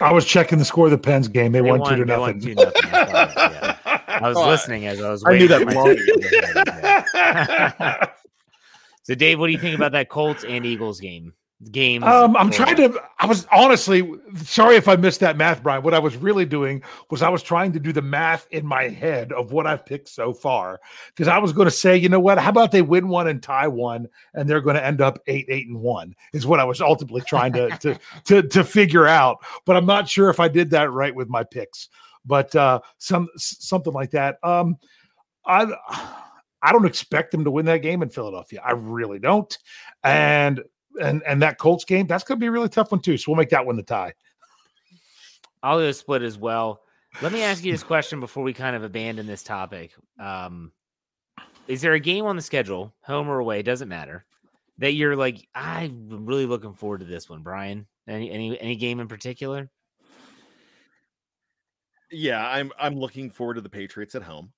[0.00, 1.52] I was checking the score of the Pens game.
[1.52, 2.40] They, they won, won, two to nothing.
[2.40, 3.76] Two nothing.
[4.24, 5.24] I was listening as I was.
[5.24, 5.74] Waiting I knew
[6.64, 8.12] that.
[9.02, 11.32] so, Dave, what do you think about that Colts and Eagles game?
[11.70, 12.04] games.
[12.04, 13.00] Um, I'm or- trying to.
[13.18, 15.82] I was honestly sorry if I missed that math, Brian.
[15.82, 18.88] What I was really doing was I was trying to do the math in my
[18.88, 22.20] head of what I've picked so far because I was going to say, you know
[22.20, 22.38] what?
[22.38, 25.46] How about they win one and tie one, and they're going to end up eight,
[25.48, 29.38] eight, and one is what I was ultimately trying to to to to figure out.
[29.64, 31.88] But I'm not sure if I did that right with my picks.
[32.24, 34.36] But uh, some something like that.
[34.42, 34.76] Um,
[35.46, 35.66] I
[36.62, 38.62] I don't expect them to win that game in Philadelphia.
[38.64, 39.56] I really don't.
[40.04, 40.62] And
[41.00, 43.16] and and that Colts game, that's going to be a really tough one too.
[43.16, 44.14] So we'll make that one the tie.
[45.62, 46.82] I'll do a split as well.
[47.20, 49.92] Let me ask you this question before we kind of abandon this topic.
[50.18, 50.72] Um,
[51.68, 54.24] is there a game on the schedule, home or away, doesn't matter,
[54.78, 57.86] that you're like, I'm really looking forward to this one, Brian?
[58.08, 59.70] Any any any game in particular?
[62.12, 64.52] Yeah, I'm I'm looking forward to the Patriots at home.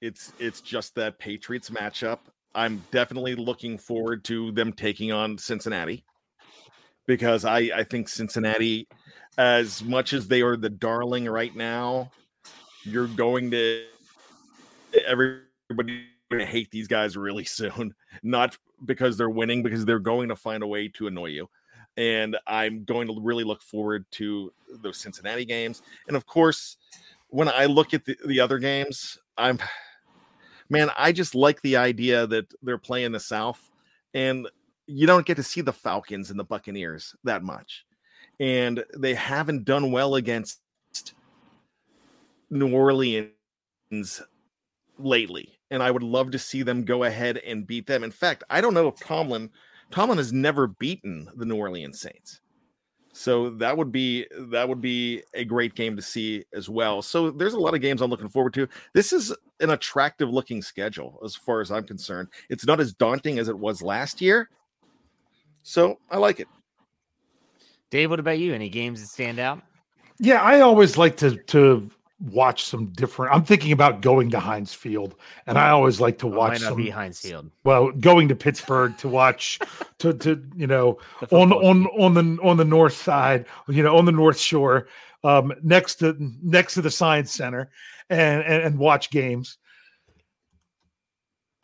[0.00, 2.18] It's it's just that Patriots matchup.
[2.54, 6.04] I'm definitely looking forward to them taking on Cincinnati
[7.06, 8.88] because I I think Cincinnati,
[9.38, 12.10] as much as they are the darling right now,
[12.84, 13.84] you're going to
[15.06, 17.94] everybody going to hate these guys really soon.
[18.22, 21.48] Not because they're winning, because they're going to find a way to annoy you.
[21.96, 24.52] And I'm going to really look forward to
[24.82, 25.82] those Cincinnati games.
[26.08, 26.76] And of course,
[27.28, 29.58] when I look at the, the other games, I'm
[30.68, 33.70] man, I just like the idea that they're playing the South
[34.14, 34.48] and
[34.86, 37.84] you don't get to see the Falcons and the Buccaneers that much.
[38.40, 40.60] And they haven't done well against
[42.50, 43.30] New Orleans
[44.98, 45.58] lately.
[45.70, 48.02] And I would love to see them go ahead and beat them.
[48.02, 49.50] In fact, I don't know if Tomlin
[49.92, 52.40] Tomlin has never beaten the New Orleans Saints.
[53.12, 57.02] So that would be that would be a great game to see as well.
[57.02, 58.66] So there's a lot of games I'm looking forward to.
[58.94, 62.28] This is an attractive looking schedule as far as I'm concerned.
[62.48, 64.48] It's not as daunting as it was last year.
[65.62, 66.48] So I like it.
[67.90, 68.54] Dave, what about you?
[68.54, 69.60] Any games that stand out?
[70.18, 71.90] Yeah, I always like to to
[72.22, 73.34] watch some different.
[73.34, 76.76] I'm thinking about going to Heinz Field, and I always like to Oh, watch some.
[76.76, 77.50] be Heinz Field.
[77.64, 79.58] Well, going to Pittsburgh to watch
[79.98, 80.98] to to you know
[81.30, 84.86] on on on the on the north side, you know, on the north shore,
[85.24, 87.70] um, next to next to the science center,
[88.08, 89.58] and and, and watch games.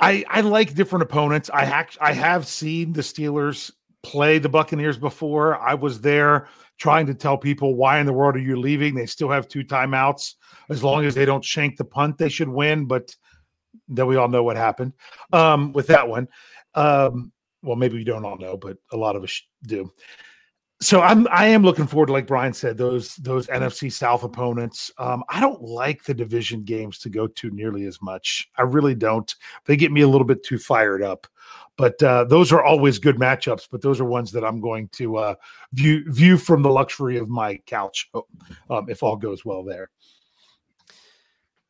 [0.00, 1.50] I I like different opponents.
[1.52, 3.70] I hack I have seen the Steelers
[4.02, 5.56] play the Buccaneers before.
[5.58, 8.94] I was there trying to tell people why in the world are you leaving?
[8.94, 10.34] They still have two timeouts.
[10.70, 12.86] As long as they don't shank the punt, they should win.
[12.86, 13.14] But
[13.88, 14.92] then we all know what happened
[15.32, 16.28] um, with that one.
[16.74, 19.92] Um, well, maybe we don't all know, but a lot of us do.
[20.80, 24.92] So I'm I am looking forward to, like Brian said, those those NFC South opponents.
[24.98, 28.48] Um, I don't like the division games to go to nearly as much.
[28.56, 29.34] I really don't.
[29.64, 31.26] They get me a little bit too fired up.
[31.78, 33.68] But uh, those are always good matchups.
[33.70, 35.34] But those are ones that I'm going to uh,
[35.72, 38.10] view view from the luxury of my couch,
[38.68, 39.88] um, if all goes well there.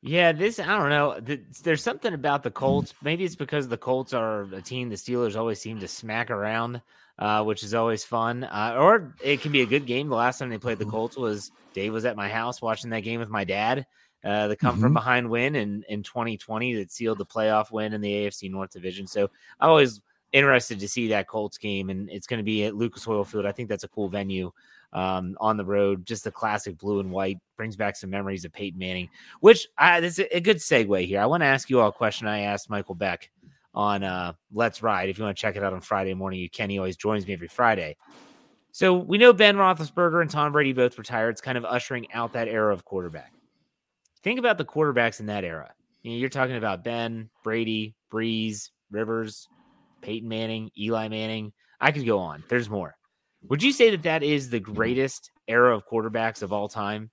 [0.00, 1.20] Yeah, this I don't know.
[1.62, 2.94] There's something about the Colts.
[3.02, 6.80] Maybe it's because the Colts are a team the Steelers always seem to smack around,
[7.18, 8.44] uh, which is always fun.
[8.44, 10.08] Uh, or it can be a good game.
[10.08, 13.00] The last time they played the Colts was Dave was at my house watching that
[13.00, 13.86] game with my dad.
[14.28, 14.94] Uh, the come from Mhm.
[14.94, 19.06] behind win in in 2020 that sealed the playoff win in the AFC North Division.
[19.06, 22.74] So I'm always interested to see that Colts game, and it's going to be at
[22.76, 23.46] Lucas Oil Field.
[23.46, 24.52] I think that's a cool venue
[24.92, 26.04] um, on the road.
[26.06, 29.08] Just the classic blue and white brings back some memories of Peyton Manning.
[29.40, 31.20] Which I, this is a good segue here.
[31.20, 33.30] I want to ask you all a question I asked Michael Beck
[33.74, 35.08] on uh, Let's Ride.
[35.08, 36.68] If you want to check it out on Friday morning, you can.
[36.70, 37.96] He always joins me every Friday.
[38.72, 41.30] So we know Ben Roethlisberger and Tom Brady both retired.
[41.30, 43.32] It's kind of ushering out that era of quarterback.
[44.22, 45.72] Think about the quarterbacks in that era.
[46.02, 49.46] You know, you're talking about Ben, Brady, Brees, Rivers,
[50.02, 51.52] Peyton Manning, Eli Manning.
[51.80, 52.42] I could go on.
[52.48, 52.94] There's more.
[53.48, 57.10] Would you say that that is the greatest era of quarterbacks of all time?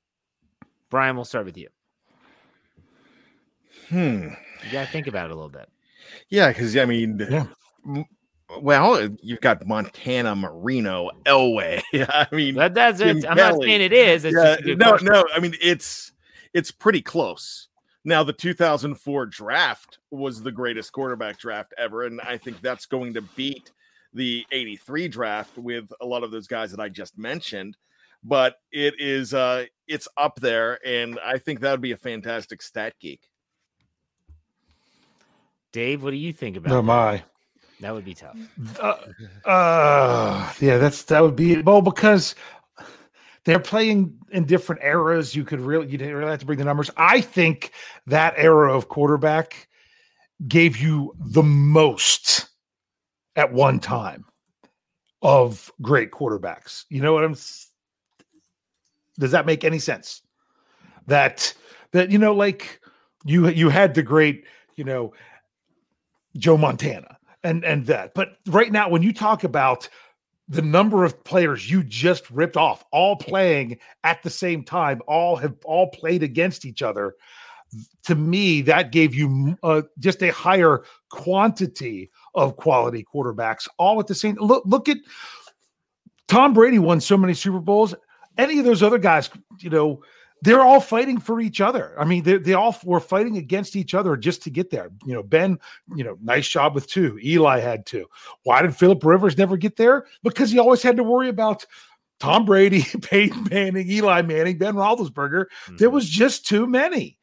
[0.89, 1.67] Brian, we'll start with you.
[3.89, 4.29] Hmm.
[4.65, 5.69] You got to think about it a little bit.
[6.29, 7.45] Yeah, because I mean, Yeah.
[7.85, 8.05] m-
[8.61, 11.81] well, you've got Montana, Marino, Elway.
[11.93, 13.25] I mean, That, that's Jim it.
[13.27, 14.25] I'm not saying it is.
[14.25, 15.07] It's yeah, just a good no, question.
[15.07, 15.25] no.
[15.35, 16.11] I mean, it's
[16.55, 17.67] it's pretty close.
[18.05, 23.13] Now, the 2004 draft was the greatest quarterback draft ever, and I think that's going
[23.15, 23.71] to beat
[24.13, 27.75] the 83 draft with a lot of those guys that I just mentioned.
[28.23, 32.61] But it is uh it's up there, and I think that would be a fantastic
[32.61, 33.21] stat geek.
[35.73, 36.83] Dave, what do you think about Oh that?
[36.83, 37.23] my.
[37.81, 38.37] That would be tough.
[38.79, 38.95] Uh,
[39.47, 42.33] uh, yeah, that's that would be well because
[43.45, 45.35] they're playing in different eras.
[45.35, 46.91] You could really you didn't really have to bring the numbers.
[46.97, 47.71] I think
[48.07, 49.67] that era of quarterback
[50.47, 52.49] gave you the most
[53.35, 54.25] at one time.
[55.21, 56.85] of great quarterbacks.
[56.89, 57.35] You know what I'm
[59.17, 60.21] Does that make any sense?
[61.07, 61.53] That
[61.91, 62.79] that you know like
[63.25, 65.13] you you had the great, you know,
[66.37, 68.13] Joe Montana and and that.
[68.13, 69.89] But right now when you talk about
[70.47, 75.35] the number of players you just ripped off all playing at the same time all
[75.35, 77.15] have all played against each other.
[78.03, 84.07] To me that gave you uh, just a higher quantity of quality quarterbacks all at
[84.07, 84.97] the same look look at
[86.27, 87.95] Tom Brady won so many Super Bowls.
[88.37, 89.29] Any of those other guys
[89.59, 90.01] you know
[90.45, 91.95] they're all fighting for each other.
[91.99, 94.91] I mean, they, they all were fighting against each other just to get there.
[95.03, 95.57] You know, Ben,
[95.95, 97.19] you know, nice job with two.
[97.23, 98.05] Eli had two.
[98.43, 100.05] Why did Philip Rivers never get there?
[100.23, 101.65] Because he always had to worry about
[102.19, 105.45] Tom Brady, Peyton Manning, Eli Manning, Ben Roethlisberger.
[105.79, 107.17] There was just too many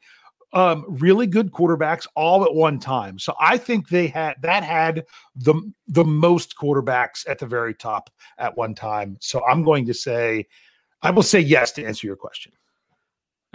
[0.51, 3.17] um, really good quarterbacks all at one time.
[3.17, 5.05] So I think they had that had
[5.35, 5.55] the
[5.87, 9.15] the most quarterbacks at the very top at one time.
[9.21, 10.45] So I'm going to say,
[11.01, 12.51] I will say yes to answer your question.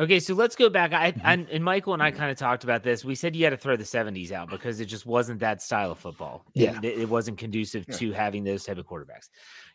[0.01, 0.93] Okay, so let's go back.
[0.93, 1.27] I, Mm-hmm.
[1.27, 3.05] I and Michael and I kind of talked about this.
[3.05, 5.91] We said you had to throw the '70s out because it just wasn't that style
[5.91, 6.45] of football.
[6.55, 6.79] Yeah.
[6.83, 9.29] it, it wasn't conducive to having those type of quarterbacks.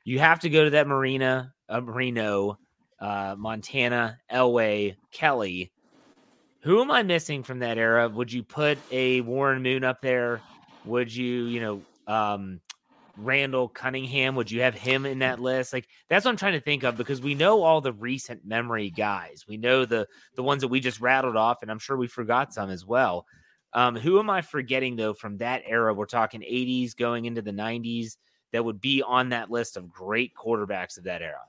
[0.06, 2.60] You have to go to that Marina, uh, Marino,
[3.00, 5.72] uh, Montana, Elway, Kelly.
[6.62, 8.08] Who am I missing from that era?
[8.08, 10.42] Would you put a Warren Moon up there?
[10.86, 12.62] Would you, you know, um,
[13.18, 14.36] Randall Cunningham?
[14.36, 15.74] Would you have him in that list?
[15.74, 18.90] Like that's what I'm trying to think of because we know all the recent memory
[18.90, 19.46] guys.
[19.48, 22.54] We know the the ones that we just rattled off, and I'm sure we forgot
[22.54, 23.26] some as well.
[23.74, 25.94] Um, who am I forgetting though from that era?
[25.94, 28.18] We're talking 80s going into the 90s
[28.52, 31.42] that would be on that list of great quarterbacks of that era.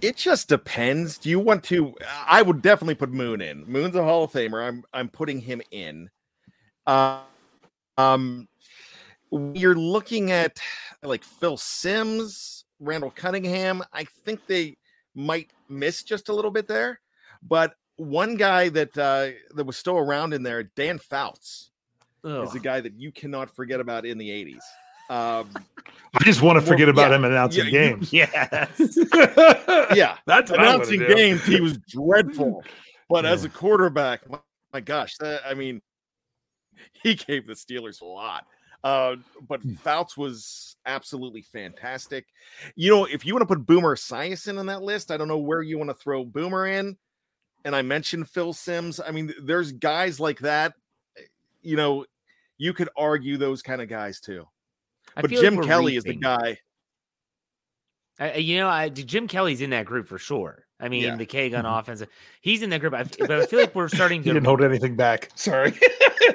[0.00, 1.18] It just depends.
[1.18, 1.94] Do you want to?
[2.26, 3.64] I would definitely put Moon in.
[3.66, 4.66] Moon's a Hall of Famer.
[4.66, 6.10] I'm I'm putting him in.
[6.86, 7.20] Uh,
[7.96, 8.48] um,
[9.30, 10.58] you're looking at
[11.02, 13.82] like Phil Simms, Randall Cunningham.
[13.92, 14.76] I think they
[15.14, 17.00] might miss just a little bit there,
[17.42, 21.70] but one guy that uh, that was still around in there, Dan Fouts,
[22.24, 24.62] is a guy that you cannot forget about in the '80s.
[25.10, 25.48] Um,
[26.14, 27.16] I just want to Well, forget about yeah.
[27.16, 28.12] him announcing Yeah, you- games.
[28.12, 28.98] Yes.
[29.96, 32.62] yeah, That's what I wanna announcing games, he was dreadful.
[33.08, 34.38] But as a quarterback, my,
[34.72, 35.80] my gosh, that, I mean,
[37.02, 38.44] he gave the Steelers a lot.
[38.84, 39.16] Uh,
[39.48, 39.74] but Hmm.
[39.74, 42.26] Fouts was absolutely fantastic.
[42.76, 45.38] You know, if you want to put Boomer Esiason on that list, I don't know
[45.38, 46.96] where you want to throw Boomer in.
[47.64, 49.00] And I mentioned Phil Simms.
[49.00, 50.74] I mean, there's guys like that.
[51.16, 51.22] eh,
[51.62, 52.06] You know,
[52.56, 54.46] you could argue those kind of guys too.
[55.16, 56.58] I But feel like Jim we're Kelly is the guy.
[58.20, 60.66] I, I- you know, I, Jim Kelly's in that group for sure.
[60.80, 61.16] I mean, Yeah.
[61.16, 62.02] the K gun offense,
[62.40, 62.94] he's in that group.
[62.94, 65.30] I, but I feel like we're starting He to didn't hold anything back.
[65.34, 65.70] Sorry.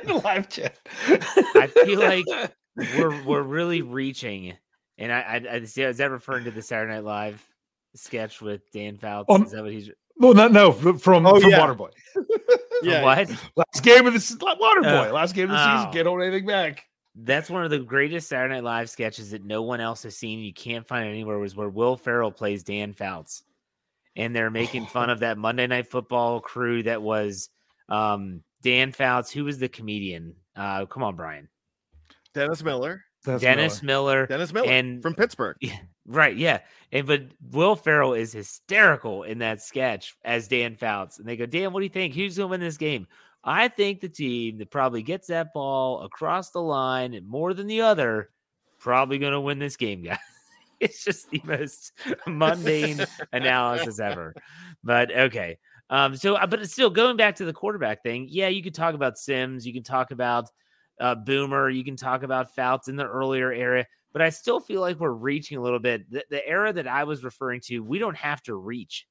[0.05, 0.77] The live chat.
[1.55, 2.25] I feel like
[2.97, 4.53] we're we're really reaching,
[4.97, 7.47] and I, I, I is that referring to the Saturday Night Live
[7.95, 9.29] sketch with Dan Fouts?
[9.29, 11.59] Um, is that what he's well, not no from from Oh, yeah.
[11.59, 11.91] Waterboy.
[12.13, 12.25] from
[12.83, 13.03] Yeah.
[13.03, 13.29] what?
[13.55, 15.09] Last game of the se- Waterboy.
[15.09, 15.89] Uh, last game of the season.
[15.89, 15.93] oh.
[15.93, 16.85] Can't hold anything back.
[17.15, 20.39] That's one of the greatest Saturday Night Live sketches that no one else has seen.
[20.39, 21.37] You can't find it anywhere.
[21.39, 23.43] Was where Will Ferrell plays Dan Fouts,
[24.15, 27.49] and they're making fun of that Monday Night Football crew that was
[27.89, 29.31] um, Dan Fouts.
[29.31, 30.35] Who was the comedian?
[30.55, 31.49] Uh, come on, Brian.
[32.33, 33.03] Dennis Miller.
[33.25, 34.27] That's Dennis Miller.
[34.27, 35.57] Dennis Miller And- from Pittsburgh.
[36.05, 36.59] Right, yeah.
[36.91, 37.21] And but
[37.51, 41.17] Will Ferrell is hysterical in that sketch as Dan Fouts.
[41.17, 42.13] And they go, Dan, what do you think?
[42.13, 43.07] Who's gonna win this game?
[43.41, 47.81] I think the team that probably gets that ball across the line more than the
[47.81, 48.29] other,
[48.79, 50.17] probably gonna win this game, guys.
[50.83, 51.91] It's just the most
[52.27, 54.33] mundane analysis ever.
[54.83, 55.57] But okay.
[55.89, 58.95] Um, so uh, but still going back to the quarterback thing, yeah, you could talk
[58.95, 60.49] about Simms, you can talk about
[60.99, 64.79] uh, Boomer, you can talk about Fouts in the earlier era but I still feel
[64.79, 66.09] like we're reaching a little bit.
[66.09, 69.07] The, the era that I was referring to, we don't have to reach.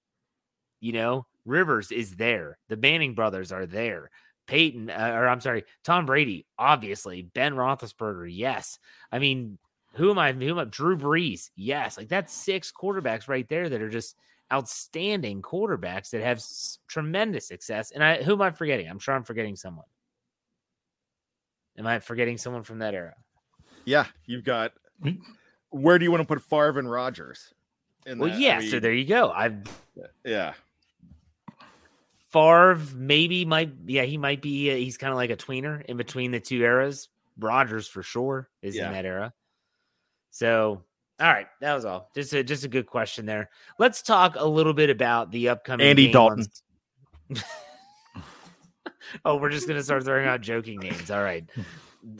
[0.80, 2.56] You know, Rivers is there.
[2.68, 4.10] The Manning brothers are there.
[4.46, 7.22] Peyton, uh, or I'm sorry, Tom Brady, obviously.
[7.22, 8.78] Ben Roethlisberger, yes.
[9.10, 9.58] I mean,
[9.94, 10.32] who am I?
[10.32, 10.64] Who am I?
[10.64, 11.96] Drew Brees, yes.
[11.98, 14.16] Like that's six quarterbacks right there that are just
[14.52, 17.90] outstanding quarterbacks that have s- tremendous success.
[17.90, 18.88] And I, who am I forgetting?
[18.88, 19.86] I'm sure I'm forgetting someone.
[21.78, 23.14] Am I forgetting someone from that era?
[23.84, 24.72] Yeah, you've got.
[25.02, 25.18] Mm.
[25.70, 27.52] Where do you want to put Favre and Rodgers?
[28.04, 28.36] In Well, that?
[28.36, 28.60] I yeah.
[28.60, 29.30] so there you go.
[29.30, 29.62] I've
[30.24, 30.52] Yeah,
[32.30, 35.96] Favre maybe might yeah he might be uh, he's kind of like a tweener in
[35.96, 37.08] between the two eras.
[37.38, 38.86] Rodgers for sure is Yeah.
[38.88, 39.32] in that era.
[40.32, 40.82] So
[41.20, 42.10] all right, that was all.
[42.16, 43.48] Just a just a good question there.
[43.78, 46.46] Let's talk a little bit about the upcoming Andy Dalton.
[49.24, 51.12] oh, we're just gonna start throwing out joking names.
[51.12, 51.48] All right.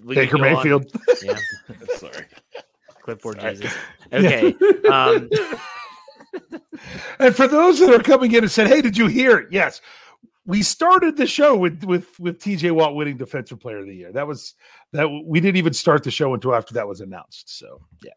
[0.04, 0.86] We Baker go on- Mayfield.
[1.22, 1.36] Yeah.
[1.96, 2.26] sorry.
[3.02, 3.72] Clipboard Jesus.
[4.12, 4.54] Okay.
[4.90, 5.30] Um,
[7.18, 9.80] and for those that are coming in and said, "Hey, did you hear it?" Yes,
[10.46, 14.12] we started the show with with with TJ Watt winning Defensive Player of the Year.
[14.12, 14.54] That was
[14.92, 17.56] that we didn't even start the show until after that was announced.
[17.56, 18.12] So yeah.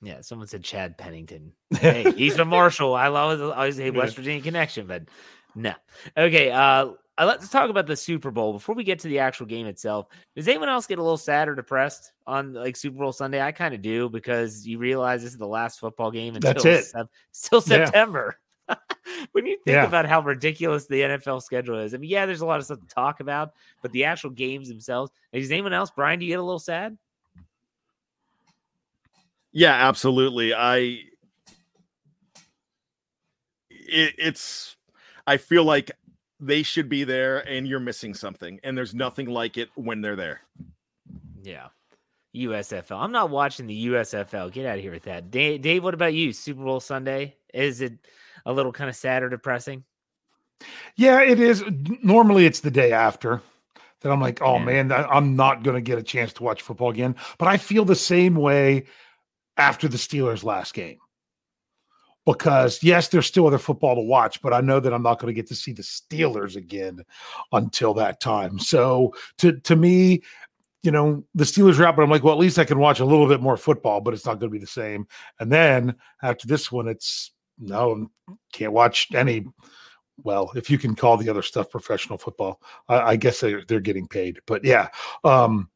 [0.00, 1.52] Yeah, someone said Chad Pennington.
[1.78, 2.94] Hey, he's from Marshall.
[2.94, 5.04] I always always say West Virginia connection, but
[5.54, 5.74] no.
[6.16, 9.46] Okay, uh, uh, let's talk about the Super Bowl before we get to the actual
[9.46, 10.06] game itself.
[10.36, 13.42] Does anyone else get a little sad or depressed on like Super Bowl Sunday?
[13.42, 16.64] I kind of do because you realize this is the last football game until That's
[16.64, 16.84] it.
[16.84, 18.38] Sep- still September.
[19.32, 19.86] when you think Yeah.
[19.86, 22.80] about how ridiculous the NFL schedule is, I mean, yeah, there's a lot of stuff
[22.80, 23.52] to talk about,
[23.82, 25.10] but the actual games themselves.
[25.32, 26.18] Is anyone else, Brian?
[26.18, 26.96] Do you get a little sad?
[29.52, 30.54] Yeah, absolutely.
[30.54, 31.04] I
[33.70, 34.76] it, it's
[35.26, 35.90] I feel like
[36.40, 40.16] they should be there and you're missing something and there's nothing like it when they're
[40.16, 40.42] there.
[41.42, 41.68] Yeah.
[42.36, 43.00] USFL.
[43.02, 44.52] I'm not watching the USFL.
[44.52, 45.30] Get out of here with that.
[45.30, 46.32] Dave, Dave, what about you?
[46.32, 47.36] Super Bowl Sunday?
[47.52, 47.94] Is it
[48.46, 49.84] a little kind of sad or depressing?
[50.96, 51.62] Yeah, it is.
[52.02, 53.40] Normally, it's the day after
[54.00, 56.62] that I'm like, oh man, I- I'm not going to get a chance to watch
[56.62, 57.16] football again.
[57.38, 58.86] But I feel the same way
[59.56, 60.98] after the Steelers' last game
[62.26, 65.32] because yes, there's still other football to watch, but I know that I'm not going
[65.34, 67.02] to get to see the Steelers again
[67.52, 68.58] until that time.
[68.58, 70.22] So to to me,
[70.82, 73.00] you know, the Steelers are out, but I'm like, well, at least I can watch
[73.00, 75.08] a little bit more football, but it's not going to be the same.
[75.40, 78.10] And then after this one, it's no,
[78.52, 79.46] can't watch any.
[80.22, 83.80] Well, if you can call the other stuff professional football, I, I guess they're they're
[83.80, 84.40] getting paid.
[84.46, 84.88] But yeah,
[85.24, 85.70] um,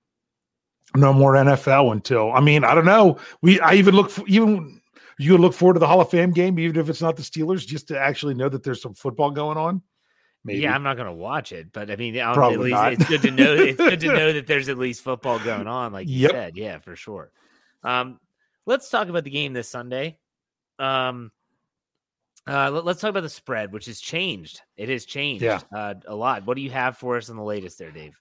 [0.96, 3.18] no more NFL until I mean, I don't know.
[3.40, 4.80] We I even look for, even
[5.18, 7.66] you look forward to the Hall of Fame game, even if it's not the Steelers,
[7.66, 9.80] just to actually know that there's some football going on.
[10.44, 10.62] Maybe.
[10.62, 12.92] Yeah, I'm not going to watch it, but I mean, I'll- at Probably least not.
[12.94, 13.54] it's good to know.
[13.58, 16.30] It's good to know that there's at least football going on, like you Yep.
[16.32, 16.56] said.
[16.56, 17.30] Yeah, for sure.
[17.84, 18.18] Um,
[18.66, 20.18] let's talk about the game this Sunday.
[20.80, 21.30] Um,
[22.48, 24.60] uh, let, us talk about the spread, which has changed.
[24.76, 25.60] It has changed Yeah.
[25.74, 26.44] uh, a lot.
[26.46, 28.14] What do you have for us on the latest there, Dave?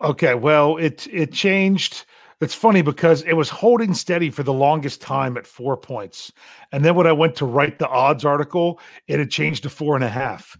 [0.00, 2.06] Okay, well, it it changed.
[2.40, 6.32] It's funny because it was holding steady for the longest time at four points,
[6.72, 9.94] and then when I went to write the odds article, it had changed to four
[9.94, 10.56] and a half.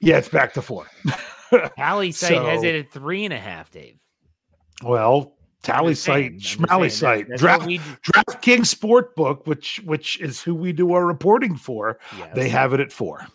[0.00, 0.86] Yeah, it's back to four.
[1.50, 3.96] Tallysight has it at three and a half, Dave.
[4.84, 10.92] well, Tallysight, schmally site, that's- that's draft DraftKings Sportbook, which which is who we do
[10.94, 11.98] our reporting for.
[12.34, 13.26] They have it at four.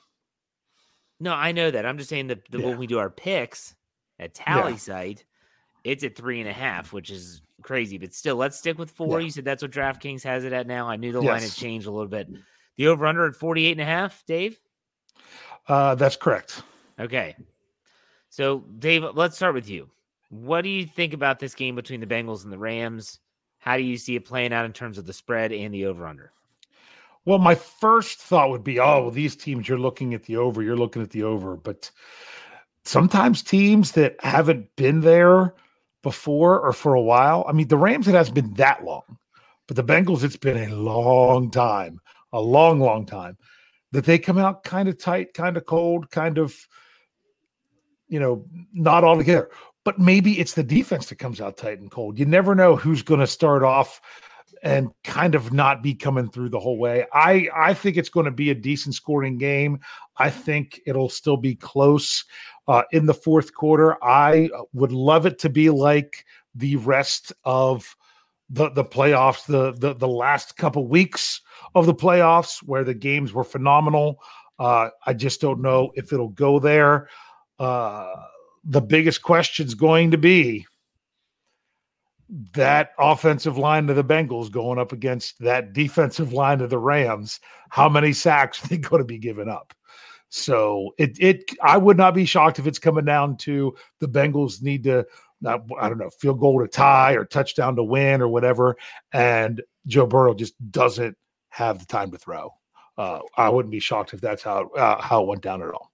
[1.20, 1.86] No, I know that.
[1.86, 2.66] I'm just saying that the, Yeah.
[2.68, 3.76] when we do our picks
[4.20, 5.24] at Tallysight,
[5.84, 7.98] it's at three and a half, which is crazy.
[7.98, 9.20] But still, let's stick with four.
[9.20, 9.26] Yeah.
[9.26, 10.90] You said that's what DraftKings has it at now.
[10.90, 12.28] I knew the line had changed a little bit.
[12.78, 14.60] The over under at 48 and a half, Dave.
[15.68, 16.62] Uh, that's correct.
[17.00, 17.36] Okay.
[18.30, 19.90] So, Dave, let's start with you.
[20.30, 23.20] What do you think about this game between the Bengals and the Rams?
[23.60, 26.06] How do you see it playing out in terms of the spread and the over
[26.08, 26.32] under?
[27.26, 30.62] Well, my first thought would be, oh, well, these teams, you're looking at the over,
[30.62, 31.56] you're looking at the over.
[31.56, 31.90] But
[32.84, 35.56] sometimes teams that haven't been there
[36.04, 39.18] before or for a while, I mean, the Rams, it hasn't been that long,
[39.68, 42.00] but the Bengals, it's been a long time,
[42.32, 43.38] a long, long time
[43.92, 46.56] that they come out kind of tight, kind of cold, kind of,
[48.08, 49.50] you know, not all together.
[49.86, 52.20] But maybe it's the defense that comes out tight and cold.
[52.20, 54.02] You never know who's going to start off
[54.64, 57.06] and kind of not be coming through the whole way.
[57.14, 59.80] I I think it's going to be a decent scoring game.
[60.18, 62.26] I think it'll still be close
[62.68, 64.04] uh, in the fourth quarter.
[64.04, 66.26] I would love it to be like
[66.56, 67.96] the rest of
[68.50, 71.42] the the playoffs, the the the last couple weeks
[71.76, 74.20] of the playoffs where the games were phenomenal.
[74.58, 77.10] Uh, I just don't know if it'll go there.
[77.60, 78.14] Uh,
[78.66, 80.66] the biggest question is going to be
[82.54, 87.40] that offensive line of the Bengals going up against that defensive line of the Rams.
[87.70, 89.74] How many sacks are they going to be giving up?
[90.30, 94.62] So it it I would not be shocked if it's coming down to the Bengals
[94.62, 95.06] need to
[95.40, 98.76] not, I don't know field goal to tie or touchdown to win or whatever,
[99.14, 101.16] and Joe Burrow just doesn't
[101.50, 102.50] have the time to throw.
[102.98, 105.92] Uh, I wouldn't be shocked if that's how uh, how it went down at all.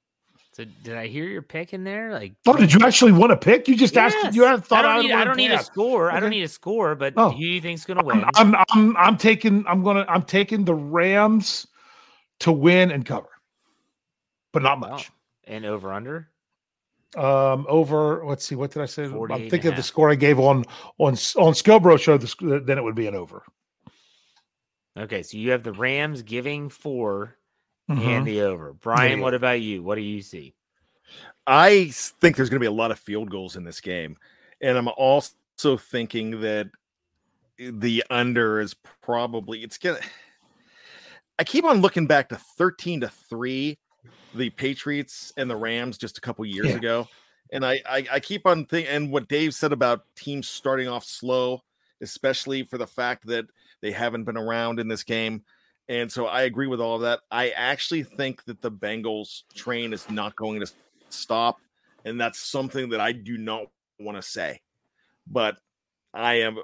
[0.62, 2.12] So, did I hear your pick in there?
[2.12, 3.68] Like, Oh, did you actually want to pick?
[3.68, 4.14] You just Yes.
[4.24, 4.36] asked.
[4.36, 6.12] You had thought I I, don't, need, I don't need a score.
[6.12, 7.32] I don't need a score, but Oh.
[7.32, 8.24] who do you think's going to win?
[8.24, 11.66] I'm, I'm I'm I'm taking I'm gonna I'm taking the Rams
[12.41, 13.30] to win and cover,
[14.53, 15.12] but not much.
[15.45, 16.30] and over under.
[17.18, 19.05] Um, over let's see, what did I say?
[19.05, 20.64] I'm thinking of the score I gave on
[20.99, 22.18] on on Scobro show.
[22.18, 23.43] The, then it would be an over.
[24.97, 27.36] Okay, so you have the Rams giving 4
[27.97, 28.17] Mhm.
[28.17, 28.73] and the over.
[28.73, 29.23] Brian, Yeah.
[29.23, 29.83] what about you?
[29.83, 30.53] What do you see?
[31.47, 34.17] I think there's going to be a lot of field goals in this game.
[34.61, 36.69] And I'm also thinking that
[37.57, 39.99] the under is probably it's gonna.
[41.39, 43.77] I keep on looking back to thirteen to three,
[44.35, 46.75] the Patriots and the Rams just a couple years Yeah.
[46.75, 47.07] ago,
[47.51, 51.03] and I, I I keep on thinking and what Dave said about teams starting off
[51.03, 51.63] slow,
[52.01, 53.45] especially for the fact that
[53.81, 55.43] they haven't been around in this game.
[55.91, 57.19] And so I agree with all of that.
[57.31, 60.71] I actually think that the Bengals train is not going to
[61.09, 61.57] stop.
[62.05, 63.65] And that's something that I do not
[63.99, 64.61] want to say.
[65.27, 65.57] But
[66.13, 66.59] I am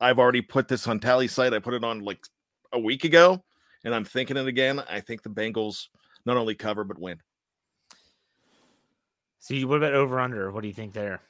[0.00, 1.52] I've already put this on Tallysight.
[1.52, 2.24] I put it on like
[2.72, 3.44] a week ago,
[3.84, 4.82] and I'm thinking it again.
[4.88, 5.88] I think the Bengals
[6.24, 7.20] not only cover but win.
[9.38, 10.50] So, you- what about over under?
[10.50, 11.20] What do you think there?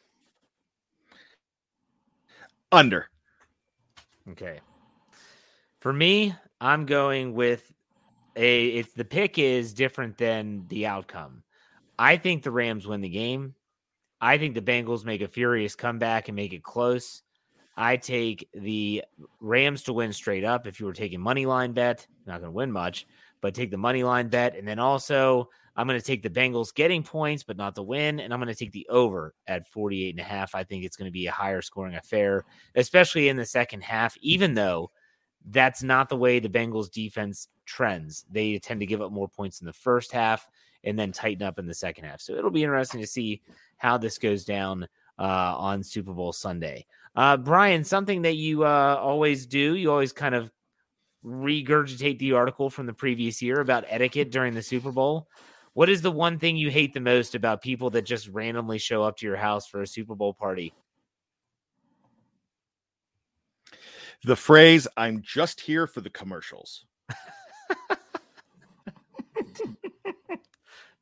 [2.70, 3.08] Under.
[4.30, 4.60] Okay.
[5.80, 7.72] For me, I'm going with
[8.36, 11.42] a it's the pick is different than the outcome.
[11.98, 13.56] I think the Rams win the game.
[14.20, 17.22] I think the Bengals make a furious comeback and make it close.
[17.76, 19.02] I take the
[19.40, 20.68] Rams to win straight up.
[20.68, 23.08] If you were taking money line bet, not going to win much,
[23.40, 24.54] but take the money line bet.
[24.54, 28.20] And then also, I'm going to take the Bengals getting points, but not the win.
[28.20, 30.54] And I'm going to take the over at 48 and a half.
[30.54, 32.44] I think it's going to be a higher scoring affair,
[32.76, 34.92] especially in the second half, even though
[35.50, 38.24] that's not the way the Bengals defense trends.
[38.30, 40.48] They tend to give up more points in the first half
[40.84, 42.20] and then tighten up in the second half.
[42.20, 43.42] So it'll be interesting to see
[43.76, 44.88] how this goes down
[45.18, 46.86] uh, on Super Bowl Sunday.
[47.14, 50.50] Uh, Brian, something that you uh, always do, you always kind of
[51.24, 55.28] regurgitate the article from the previous year about etiquette during the Super Bowl.
[55.74, 59.02] What is the one thing you hate the most about people that just randomly show
[59.02, 60.74] up to your house for a Super Bowl party?
[64.24, 66.84] The phrase "I'm just here for the commercials."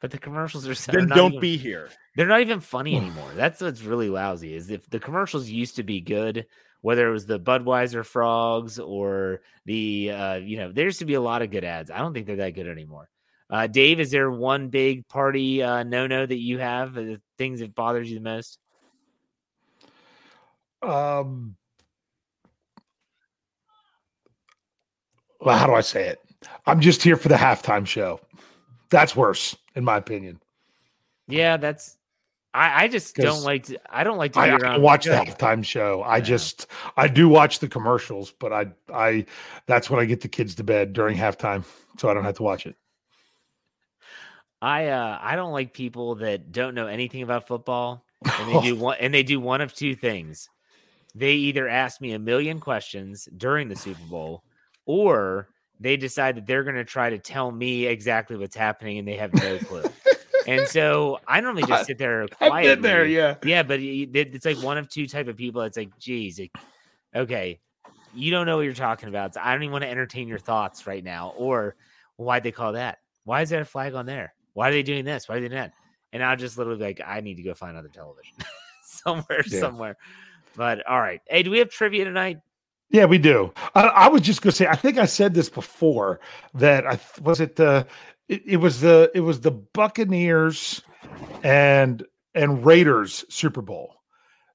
[0.01, 1.91] But the commercials are so Then don't even- be here.
[2.17, 3.31] They're not even funny anymore.
[3.37, 4.55] That's what's really lousy.
[4.55, 6.47] Is if the commercials used to be good,
[6.81, 11.15] whether it was the Budweiser frogs or the uh, you know, there used to be
[11.15, 11.91] a lot of good ads.
[11.91, 13.11] I don't think they're that good anymore.
[13.51, 16.97] Uh, Dave, is there one big party uh, no no that you have?
[16.97, 18.59] uh, The things that bothers you the most?
[20.81, 21.57] Um,
[25.41, 26.21] well, how do I say it?
[26.67, 28.21] I'm just here for the halftime show.
[28.91, 30.41] That's worse, in my opinion.
[31.29, 31.97] Yeah, that's.
[32.53, 33.65] I, I just don't like.
[33.67, 34.83] To, I don't like to I, be I around.
[34.83, 36.03] watch the halftime show.
[36.03, 36.21] I Yeah.
[36.21, 36.67] just,
[36.97, 39.27] I do watch the commercials, but I, I,
[39.67, 41.65] that's when I get the kids to bed during halftime,
[41.99, 42.75] so I don't have to watch it.
[44.63, 48.05] I uh I don't like people that don't know anything about football
[48.39, 50.49] and they do one and they do one of two things.
[51.15, 54.45] They either ask me a million questions during the Super Bowl
[54.91, 59.07] or they decide that they're going to try to tell me exactly what's happening and
[59.07, 59.85] they have no clue.
[60.47, 62.71] and so I normally just sit there quietly.
[62.73, 63.37] I've there, yeah.
[63.45, 65.63] Yeah, but it's like one of two type of people.
[65.63, 66.51] It's like, geez, it-
[67.15, 67.61] okay,
[68.13, 69.35] you don't know what you're talking about.
[69.35, 71.33] So I don't even want to entertain your thoughts right now.
[71.37, 71.77] Or
[72.17, 72.99] why'd they call that?
[73.25, 74.35] Why is there a flag on there?
[74.55, 75.29] Why are they doing this?
[75.29, 75.73] Why are they doing that?
[76.13, 78.35] And I'll just literally be like, I need to go find other television
[78.83, 79.61] somewhere, Yeah.
[79.61, 79.97] somewhere.
[80.57, 81.21] But all right.
[81.29, 82.39] Hey, do we have trivia tonight?
[82.91, 83.53] Yeah, we do.
[83.75, 84.67] I, I was just going to say.
[84.67, 86.21] I think I said this before
[86.55, 87.87] that I was it the
[88.29, 90.83] it, it was the it was the Buccaneers
[91.43, 93.95] and and Raiders Super Bowl.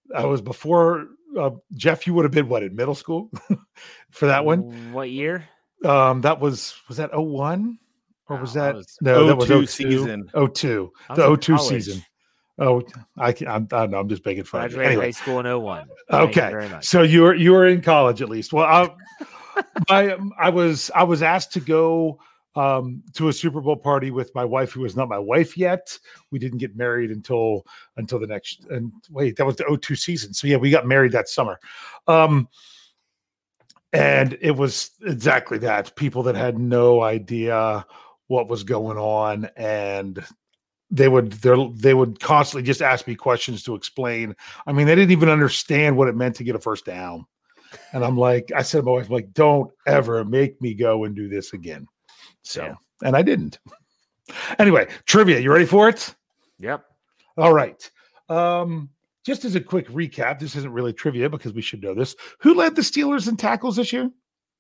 [0.10, 1.08] That was before
[1.38, 2.06] uh, Jeff.
[2.08, 3.32] You would have been what in middle school
[4.12, 4.92] for that one.
[4.94, 5.46] What year?
[5.84, 7.80] Um, that was was that 01?
[8.28, 9.28] or was I that was- no?
[9.28, 10.30] That was 02 02 season.
[10.34, 11.70] 02, the 02 college.
[11.70, 12.04] season.
[12.58, 12.84] Oh,
[13.18, 14.00] I can, I'm, I don't know.
[14.00, 14.64] I'm just making fun.
[14.66, 14.78] of you.
[14.78, 15.88] Graduated Anyway, high school in 01.
[16.10, 18.54] Thank you Okay, so you were you were in college at least.
[18.54, 22.20] Well, I, I I was I was asked to go
[22.56, 25.98] um, to a Super Bowl party with my wife, who was not my wife yet.
[26.32, 27.66] We didn't get married until
[27.98, 28.66] until the next.
[28.70, 30.34] And wait, that was the 02 season.
[30.34, 31.60] So yeah, we got married that summer.
[32.08, 32.48] Um,
[33.92, 35.96] and it was exactly that.
[35.96, 37.86] People that had no idea
[38.28, 40.24] what was going on and
[40.92, 44.36] they would they they would constantly just ask me questions to explain
[44.68, 47.26] I mean, they didn't even understand what it meant to get a first down.
[47.92, 51.16] And I'm like, I said to my wife, like, don't ever make me go and
[51.16, 51.88] do this again.
[52.44, 52.76] So, Yeah.
[53.04, 53.60] and I didn't.
[54.60, 55.40] Anyway, trivia.
[55.40, 56.16] You ready for it?
[56.60, 56.86] Yep.
[57.38, 57.90] All right.
[58.30, 58.90] Um,
[59.26, 62.16] just as a quick recap, this isn't really trivia because we should know this.
[62.40, 64.10] Who led the Steelers in tackles this year?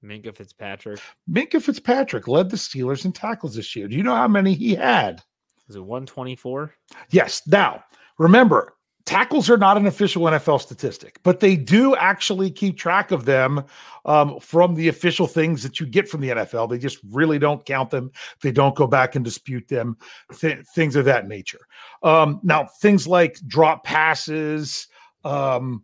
[0.03, 0.99] Minkah Fitzpatrick.
[1.29, 3.87] Minkah Fitzpatrick led the Steelers in tackles this year.
[3.87, 5.21] Do you know how many he had?
[5.67, 6.73] Was it 124?
[7.09, 7.41] Yes.
[7.47, 7.83] Now,
[8.17, 13.25] remember, tackles are not an official NFL statistic, but they do actually keep track of
[13.25, 13.63] them
[14.05, 16.69] um, from the official things that you get from the NFL.
[16.69, 18.11] They just really don't count them.
[18.41, 19.97] They don't go back and dispute them,
[20.33, 21.61] th- things of that nature.
[22.03, 24.87] Um, now, things like drop passes,
[25.23, 25.83] um,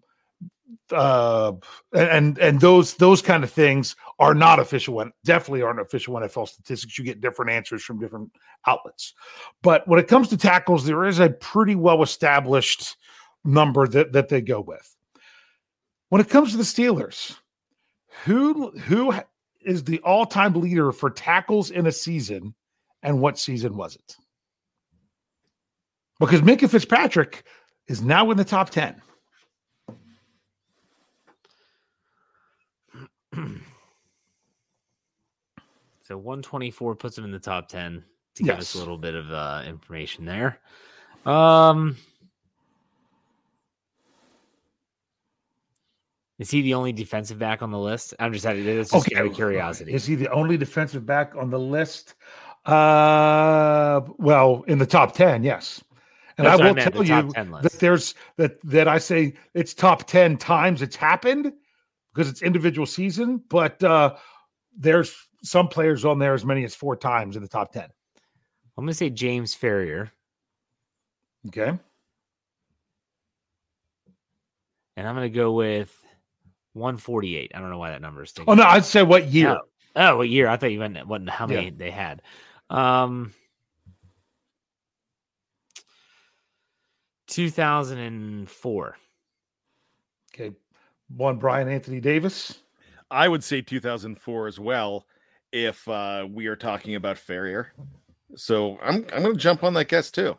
[0.91, 1.53] uh,
[1.93, 6.47] and and those those kind of things are not official one definitely aren't official NFL
[6.47, 6.97] statistics.
[6.97, 8.31] You get different answers from different
[8.67, 9.13] outlets,
[9.61, 12.97] but when it comes to tackles, there is a pretty well established
[13.43, 14.95] number that that they go with.
[16.09, 17.37] When it comes to the Steelers,
[18.25, 19.13] who who
[19.61, 22.53] is the all time leader for tackles in a season,
[23.03, 24.15] and what season was it?
[26.19, 27.43] Because Minkah Fitzpatrick
[27.87, 29.01] is now in the top ten.
[36.01, 38.03] so 124 puts him in the top 10
[38.35, 40.59] to give us a little bit of uh, information there.
[41.25, 41.97] Um,
[46.39, 48.13] is he the only defensive back on the list?
[48.19, 49.93] I'm just out of just out of curiosity.
[49.93, 52.15] Is he the only defensive back on the list?
[52.65, 55.83] Uh, well, in the top ten, yes.
[56.37, 59.33] And That's I what I will meant, tell you that there's that that I say
[59.53, 61.53] it's top ten times it's happened
[62.13, 64.15] because it's individual season, but uh
[64.77, 67.83] there's some players on there as many as four times in the top ten.
[68.77, 70.09] I'm going to say James Farrior,
[71.47, 71.77] Okay,
[74.95, 75.93] and I'm going to go with
[76.73, 77.51] 148.
[77.53, 78.33] I don't know why that number is.
[78.47, 79.49] oh no, I'd say what year?
[79.49, 79.59] Oh,
[79.97, 80.47] oh, what year?
[80.47, 81.27] I thought you meant what?
[81.29, 81.71] How many Yeah.
[81.75, 82.21] they had?
[82.69, 83.33] Um,
[87.27, 88.95] 2004.
[90.33, 90.55] Okay,
[91.15, 92.59] one Brian Anthony Davis.
[93.09, 95.05] I would say 2004 as well
[95.51, 97.67] if uh, we are talking about Farrior.
[98.35, 100.37] So I'm I'm going to jump on that guess too.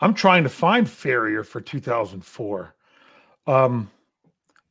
[0.00, 2.74] I'm trying to find Farrior for 2004.
[3.46, 3.90] Um,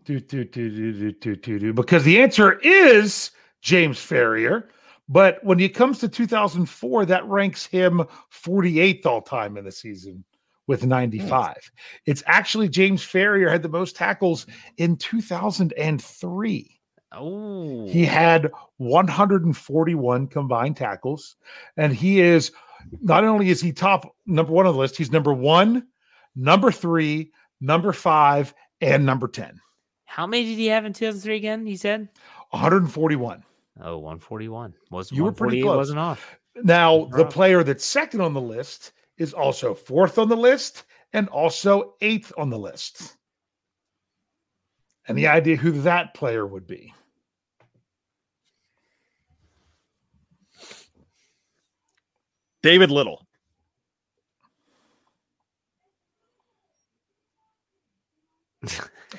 [0.03, 4.65] do, do, do, do, do, do, do, do, because the answer is James Farrior.
[5.07, 8.01] But when it comes to 2004, that ranks him
[8.31, 10.23] 48th all time in the season
[10.71, 11.69] with 95.
[12.05, 14.45] It's actually James Farrior had the most tackles
[14.77, 16.79] in 2003.
[17.11, 21.35] Oh, He had 141 combined tackles,
[21.75, 22.53] and he is
[23.01, 25.85] not only is he top number one on the list, he's number one,
[26.37, 29.59] number three, number five, and number 10.
[30.05, 31.65] how many did he have in 2003 again?
[31.65, 32.07] He said,
[32.51, 33.43] 141.
[33.81, 35.77] "Oh, 141." Was You were pretty 148 close.
[35.77, 36.37] Wasn't off.
[36.63, 41.27] Now, the player that's second on the list is also fourth on the list and
[41.29, 43.15] also eighth on the list.
[45.07, 46.91] Any idea who that player would be?
[52.63, 53.27] David Little.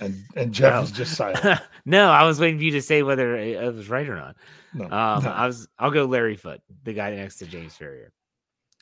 [0.00, 0.82] And and Jeff No.
[0.82, 1.60] is just silent.
[1.84, 4.36] no, I was waiting for you to say whether it it was right or not.
[4.72, 5.30] No, Um, no.
[5.30, 5.68] I was.
[5.78, 8.08] I'll go Larry Foote, the guy next to James Farrior.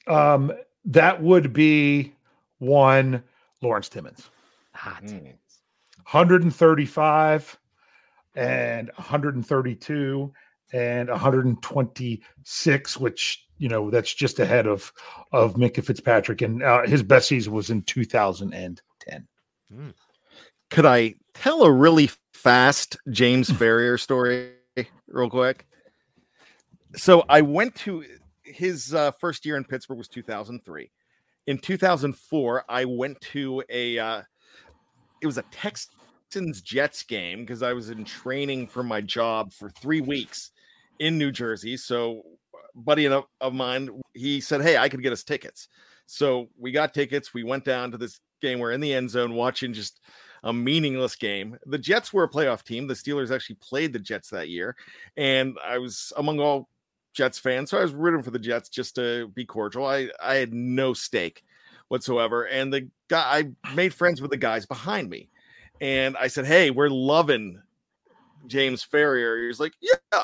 [0.07, 0.53] Um,
[0.85, 2.15] that would be
[2.59, 3.23] one
[3.63, 4.31] Lawrence Timmons.
[4.73, 5.03] Hot.
[5.03, 5.31] Hmm.
[6.11, 7.59] 135
[8.35, 10.33] and 132
[10.73, 14.93] and 126, which you know that's just ahead of
[15.33, 19.29] of Minkah Fitzpatrick, and uh, his best season was in 2010.
[20.71, 24.53] Could I tell a really fast James Farrior story
[25.09, 25.67] real quick?
[26.97, 28.05] So I went to
[28.51, 30.91] his uh, first year in Pittsburgh was 2003.
[31.47, 34.23] In 2004, I went to a uh,
[35.21, 39.71] it was a Texans Jets game because I was in training for my job for
[39.71, 40.53] three weeks
[40.99, 41.77] in New Jersey.
[41.77, 42.23] So,
[42.75, 45.69] buddy of, of mine, he said, "Hey, I could get us tickets."
[46.07, 47.33] So we got tickets.
[47.33, 48.59] We went down to this game.
[48.59, 50.01] We're in the end zone watching just
[50.43, 51.57] a meaningless game.
[51.67, 52.89] The Jets were a playoff team.
[52.89, 54.75] The Steelers actually played the Jets that year,
[55.17, 56.69] and I was among all
[57.13, 59.87] Jets fan, so I was rooting for the Jets just to be cordial.
[59.87, 61.45] I I had no stake
[61.89, 65.29] whatsoever, and the guy I made friends with the guys behind me,
[65.81, 67.61] and I said, "Hey, we're loving
[68.47, 70.23] James Farrior." He's like, "Yeah,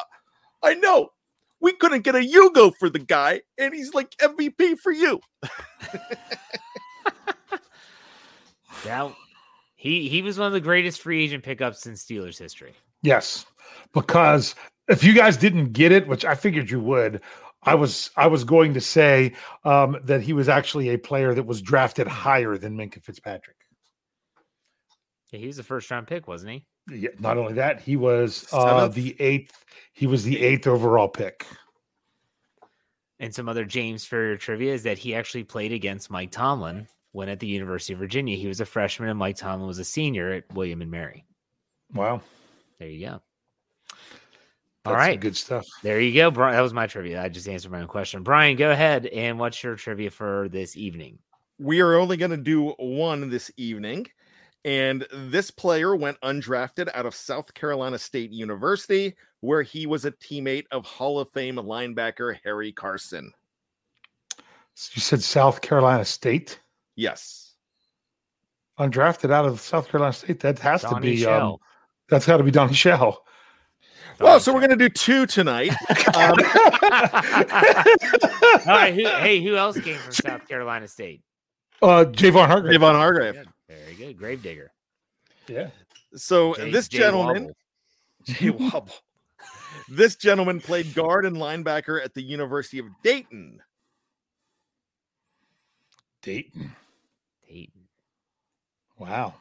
[0.62, 1.11] I know."
[1.59, 5.20] We couldn't get a Yugo for the guy, and he's like MVP for you.
[8.84, 9.12] That
[9.74, 12.74] he he was one of the greatest free agent pickups in Steelers history.
[13.03, 13.47] Yes,
[13.93, 14.55] because
[14.89, 17.20] if you guys didn't get it, which I figured you would,
[17.62, 19.34] I was I was going to say
[19.64, 23.57] um, that he was actually a player that was drafted higher than Minkah Fitzpatrick.
[25.32, 26.66] Yeah, he was the first round pick, wasn't he?
[26.89, 29.64] Yeah, not only that, he was uh, the eighth.
[29.93, 31.45] He was the eighth overall pick.
[33.18, 37.28] And some other James Farrior trivia is that he actually played against Mike Tomlin when
[37.30, 38.37] at the University of Virginia.
[38.37, 41.24] He was a freshman and Mike Tomlin was a senior at William and Mary.
[41.95, 42.20] Wow,
[42.78, 43.22] There you go.
[44.87, 45.66] All that's some good stuff.
[45.82, 46.30] There you go.
[46.30, 46.55] Brian.
[46.55, 47.22] That was my trivia.
[47.22, 48.22] I just answered my own question.
[48.22, 49.07] Brian, go ahead.
[49.07, 51.18] And what's your trivia for this evening?
[51.59, 54.07] we are only going to do one this evening
[54.64, 60.11] And this player went undrafted out of South Carolina State University, where he was a
[60.11, 63.32] teammate of Hall of Fame linebacker Harry Carson.
[64.93, 66.61] You said South Carolina State?
[66.97, 67.55] Yes.
[68.78, 70.41] Undrafted out of South Carolina State.
[70.41, 71.57] That has Donnie to be um,
[72.09, 73.24] that's gotta be Donnie Shell.
[74.21, 75.73] Well, so we're going to do two tonight.
[76.17, 76.33] Um,
[78.67, 78.95] All right.
[78.95, 81.23] Who, hey, who else came from South Carolina State?
[81.83, 82.81] Uh Javon Hargrave.
[82.81, 83.35] Javon Hargrave.
[83.35, 83.49] Good.
[83.69, 84.17] Very good.
[84.19, 84.73] Gravedigger.
[85.49, 85.69] Yeah.
[86.14, 87.57] So Jay- this Jay gentleman, Wobble.
[88.25, 88.93] Jay Wobble.
[89.89, 93.61] this gentleman played guard and linebacker at the University of Dayton.
[96.23, 96.75] Dayton.
[97.47, 97.83] Dayton.
[98.99, 99.35] Wow.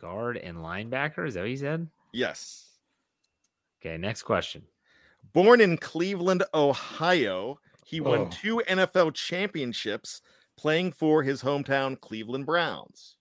[0.00, 1.26] Guard and linebacker.
[1.28, 1.88] Is that what you said?
[2.12, 2.70] Yes.
[3.80, 3.96] Okay.
[3.96, 4.62] Next question.
[5.32, 8.28] Born in Cleveland, Ohio, he won Oh.
[8.30, 10.20] two NFL championships
[10.56, 13.16] playing for his hometown Cleveland Browns.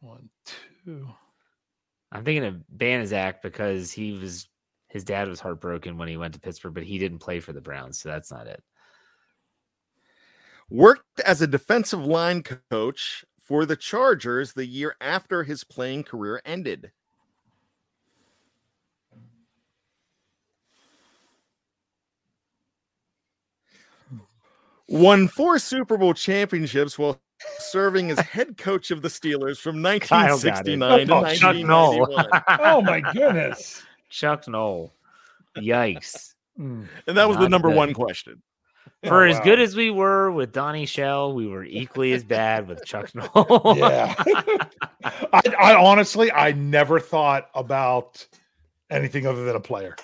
[0.00, 0.30] One,
[0.84, 1.08] two.
[2.12, 4.48] I'm thinking of Banaszak because he was
[4.88, 7.60] his dad was heartbroken when he went to Pittsburgh, but he didn't play for the
[7.60, 8.62] Browns, so that's not it.
[10.70, 16.42] Worked as a defensive line coach for the Chargers the year after his playing career
[16.44, 16.90] ended.
[24.88, 27.20] Won four Super Bowl championships while
[27.58, 30.78] serving as head coach of the Steelers from Kyle got it.
[30.78, 32.42] 1969 to Oh, 1991.
[32.60, 33.82] Oh my goodness.
[34.10, 34.92] Chuck Noll.
[35.56, 36.34] Yikes.
[36.58, 36.86] Mm.
[37.06, 37.76] And that was the number good.
[37.76, 38.42] one question.
[39.10, 39.44] For Oh, as wow.
[39.44, 43.74] good as we were with Donnie Shell, we were equally as bad with Chuck Noll.
[43.76, 44.14] Yeah.
[45.04, 48.26] I, I honestly, I never thought about
[48.90, 49.96] anything other than a player.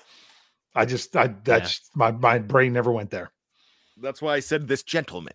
[0.75, 3.31] I just, I that's my my brain never went there.
[3.99, 5.35] That's why I said this gentleman.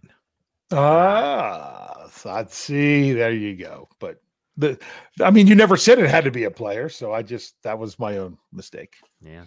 [0.72, 3.12] Ah, so I'd see.
[3.14, 3.88] There you go.
[4.00, 4.22] But
[4.58, 4.80] the,
[5.22, 7.78] I mean, you never said it had to be a player, so I just that
[7.80, 8.96] was my own mistake.
[9.22, 9.44] yeah.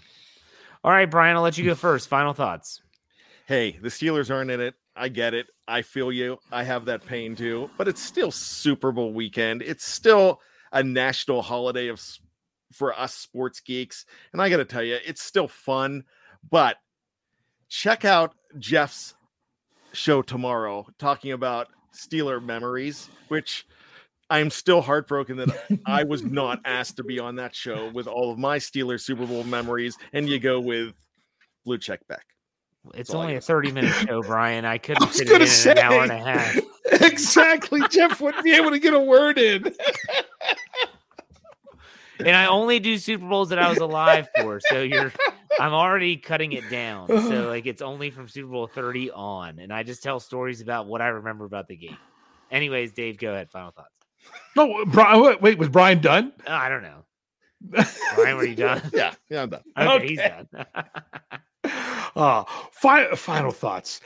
[0.83, 2.09] All right, Brian, I'll let you go first.
[2.09, 2.81] Final thoughts.
[3.51, 4.77] Hey, the Steelers aren't in it.
[4.95, 5.49] I get it.
[5.67, 6.39] I feel you.
[6.53, 7.69] I have that pain too.
[7.77, 9.61] But it's still Super Bowl weekend.
[9.63, 10.41] It's still
[10.71, 12.01] a national holiday of
[12.73, 14.07] for us sports geeks.
[14.33, 16.05] And I got to tell you, it's still fun.
[16.49, 16.77] But
[17.69, 19.15] check out Jeff's
[19.93, 23.67] show tomorrow talking about Steeler memories, which
[24.31, 28.31] I'm still heartbroken that I was not asked to be on that show with all
[28.31, 29.99] of my Steeler Super Bowl memories.
[30.13, 30.95] And you go with
[31.65, 32.23] Blue Check Beck.
[32.95, 34.65] It's only a 30 minute show, Brian.
[34.65, 36.59] I couldn't was fit it in, in an hour and a half.
[37.03, 37.83] exactly.
[37.91, 39.75] Jeff wouldn't be able to get a word in.
[42.19, 44.61] And I only do Super Bowls that I was alive for.
[44.69, 45.11] So you're
[45.59, 47.09] I'm already cutting it down.
[47.09, 49.59] So like it's only from Super Bowl 30 on.
[49.59, 51.97] And I just tell stories about what I remember about the game.
[52.51, 53.51] Anyways, Dave, go ahead.
[53.51, 53.95] Final thoughts.
[54.55, 55.17] No, Brian.
[55.17, 56.35] Oh, wait, wait, was Brian done?
[56.47, 57.05] Oh, I don't know.
[58.17, 58.83] Brian, were you done?
[58.93, 59.63] Yeah, yeah, I'm done.
[59.79, 60.47] Okay, he's done.
[62.17, 64.01] Uh, fi- final thoughts.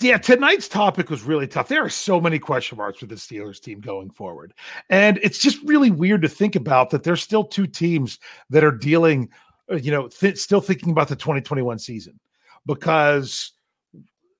[0.00, 1.68] Yeah, tonight's topic was really tough.
[1.68, 4.52] There are so many question marks with the Steelers team going forward.
[4.90, 8.18] And it's just really weird to think about that there's still two teams
[8.50, 9.28] that are dealing,
[9.70, 12.18] uh, you know, th- still thinking about the 2021 season
[12.66, 13.52] because,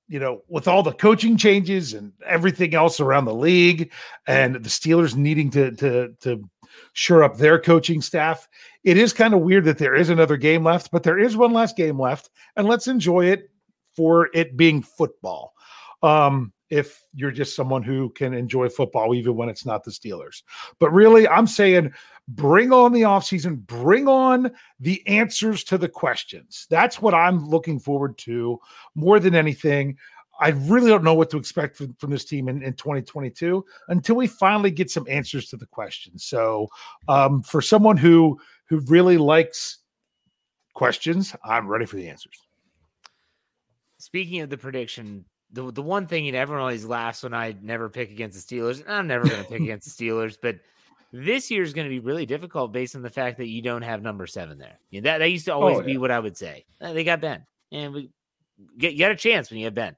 [0.09, 3.93] you know, with all the coaching changes and everything else around the league
[4.27, 6.43] and the Steelers needing to, to, to,
[6.93, 8.49] shore up their coaching staff.
[8.85, 11.53] It is kind of weird that there is another game left, but there is one
[11.53, 13.51] last game left, and let's enjoy it
[13.95, 15.55] for it being football.
[16.03, 20.43] Um, if you're just someone who can enjoy football even when it's not the Steelers.
[20.79, 21.93] But really, I'm saying
[22.29, 26.67] bring on the offseason, bring on the answers to the questions.
[26.71, 28.59] That's what I'm looking forward to
[28.95, 29.99] more than anything.
[30.43, 34.17] I really don't know what to expect from, from this team in, in 2022 until
[34.17, 36.25] we finally get some answers to the questions.
[36.25, 36.69] So,
[37.09, 38.39] um, for someone who
[38.69, 39.79] who really likes
[40.75, 42.35] questions, I'm ready for the answers.
[43.99, 47.89] Speaking of the prediction, the the one thing and everyone always laughs when I never
[47.89, 48.81] pick against the Steelers.
[48.81, 50.57] and I'm never going to pick against the Steelers, but
[51.13, 53.83] this year is going to be really difficult based on the fact that you don't
[53.83, 54.79] have number seven there.
[54.91, 56.65] Yeah, that that used to always Oh, be what I would say.
[56.81, 58.11] Uh, They got Ben, and we
[58.79, 59.95] get you got a chance when you have Ben.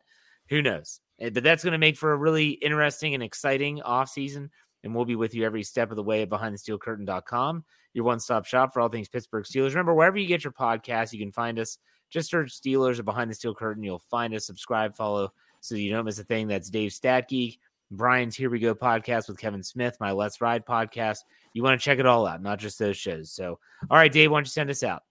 [0.49, 1.01] Who knows?
[1.22, 4.51] Uh, But that's going to make for a really interesting and exciting offseason.
[4.82, 7.64] And we'll be with you every step of the way at behindthesteelcurtain.com,
[7.95, 9.70] your one stop shop for all things Pittsburgh Steelers.
[9.70, 11.78] Remember, wherever you get your podcast, you can find us.
[12.11, 13.82] Just search Steelers or Behind the Steel Curtain.
[13.82, 16.47] You'll find us, subscribe, follow so you don't miss a thing.
[16.49, 17.59] That's Dave Stat Geek,
[17.90, 21.20] Brian's Here We Go podcast with Kevin Smith, my Let's Ride podcast.
[21.55, 23.32] You want to check it all out, not just those shows.
[23.32, 23.59] So,
[23.90, 25.03] all right, Dave, why don't you send us out?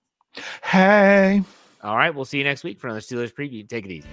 [0.64, 1.42] Hey.
[1.82, 3.68] All right, we'll see you next week for another Steelers preview.
[3.68, 4.08] Take it easy.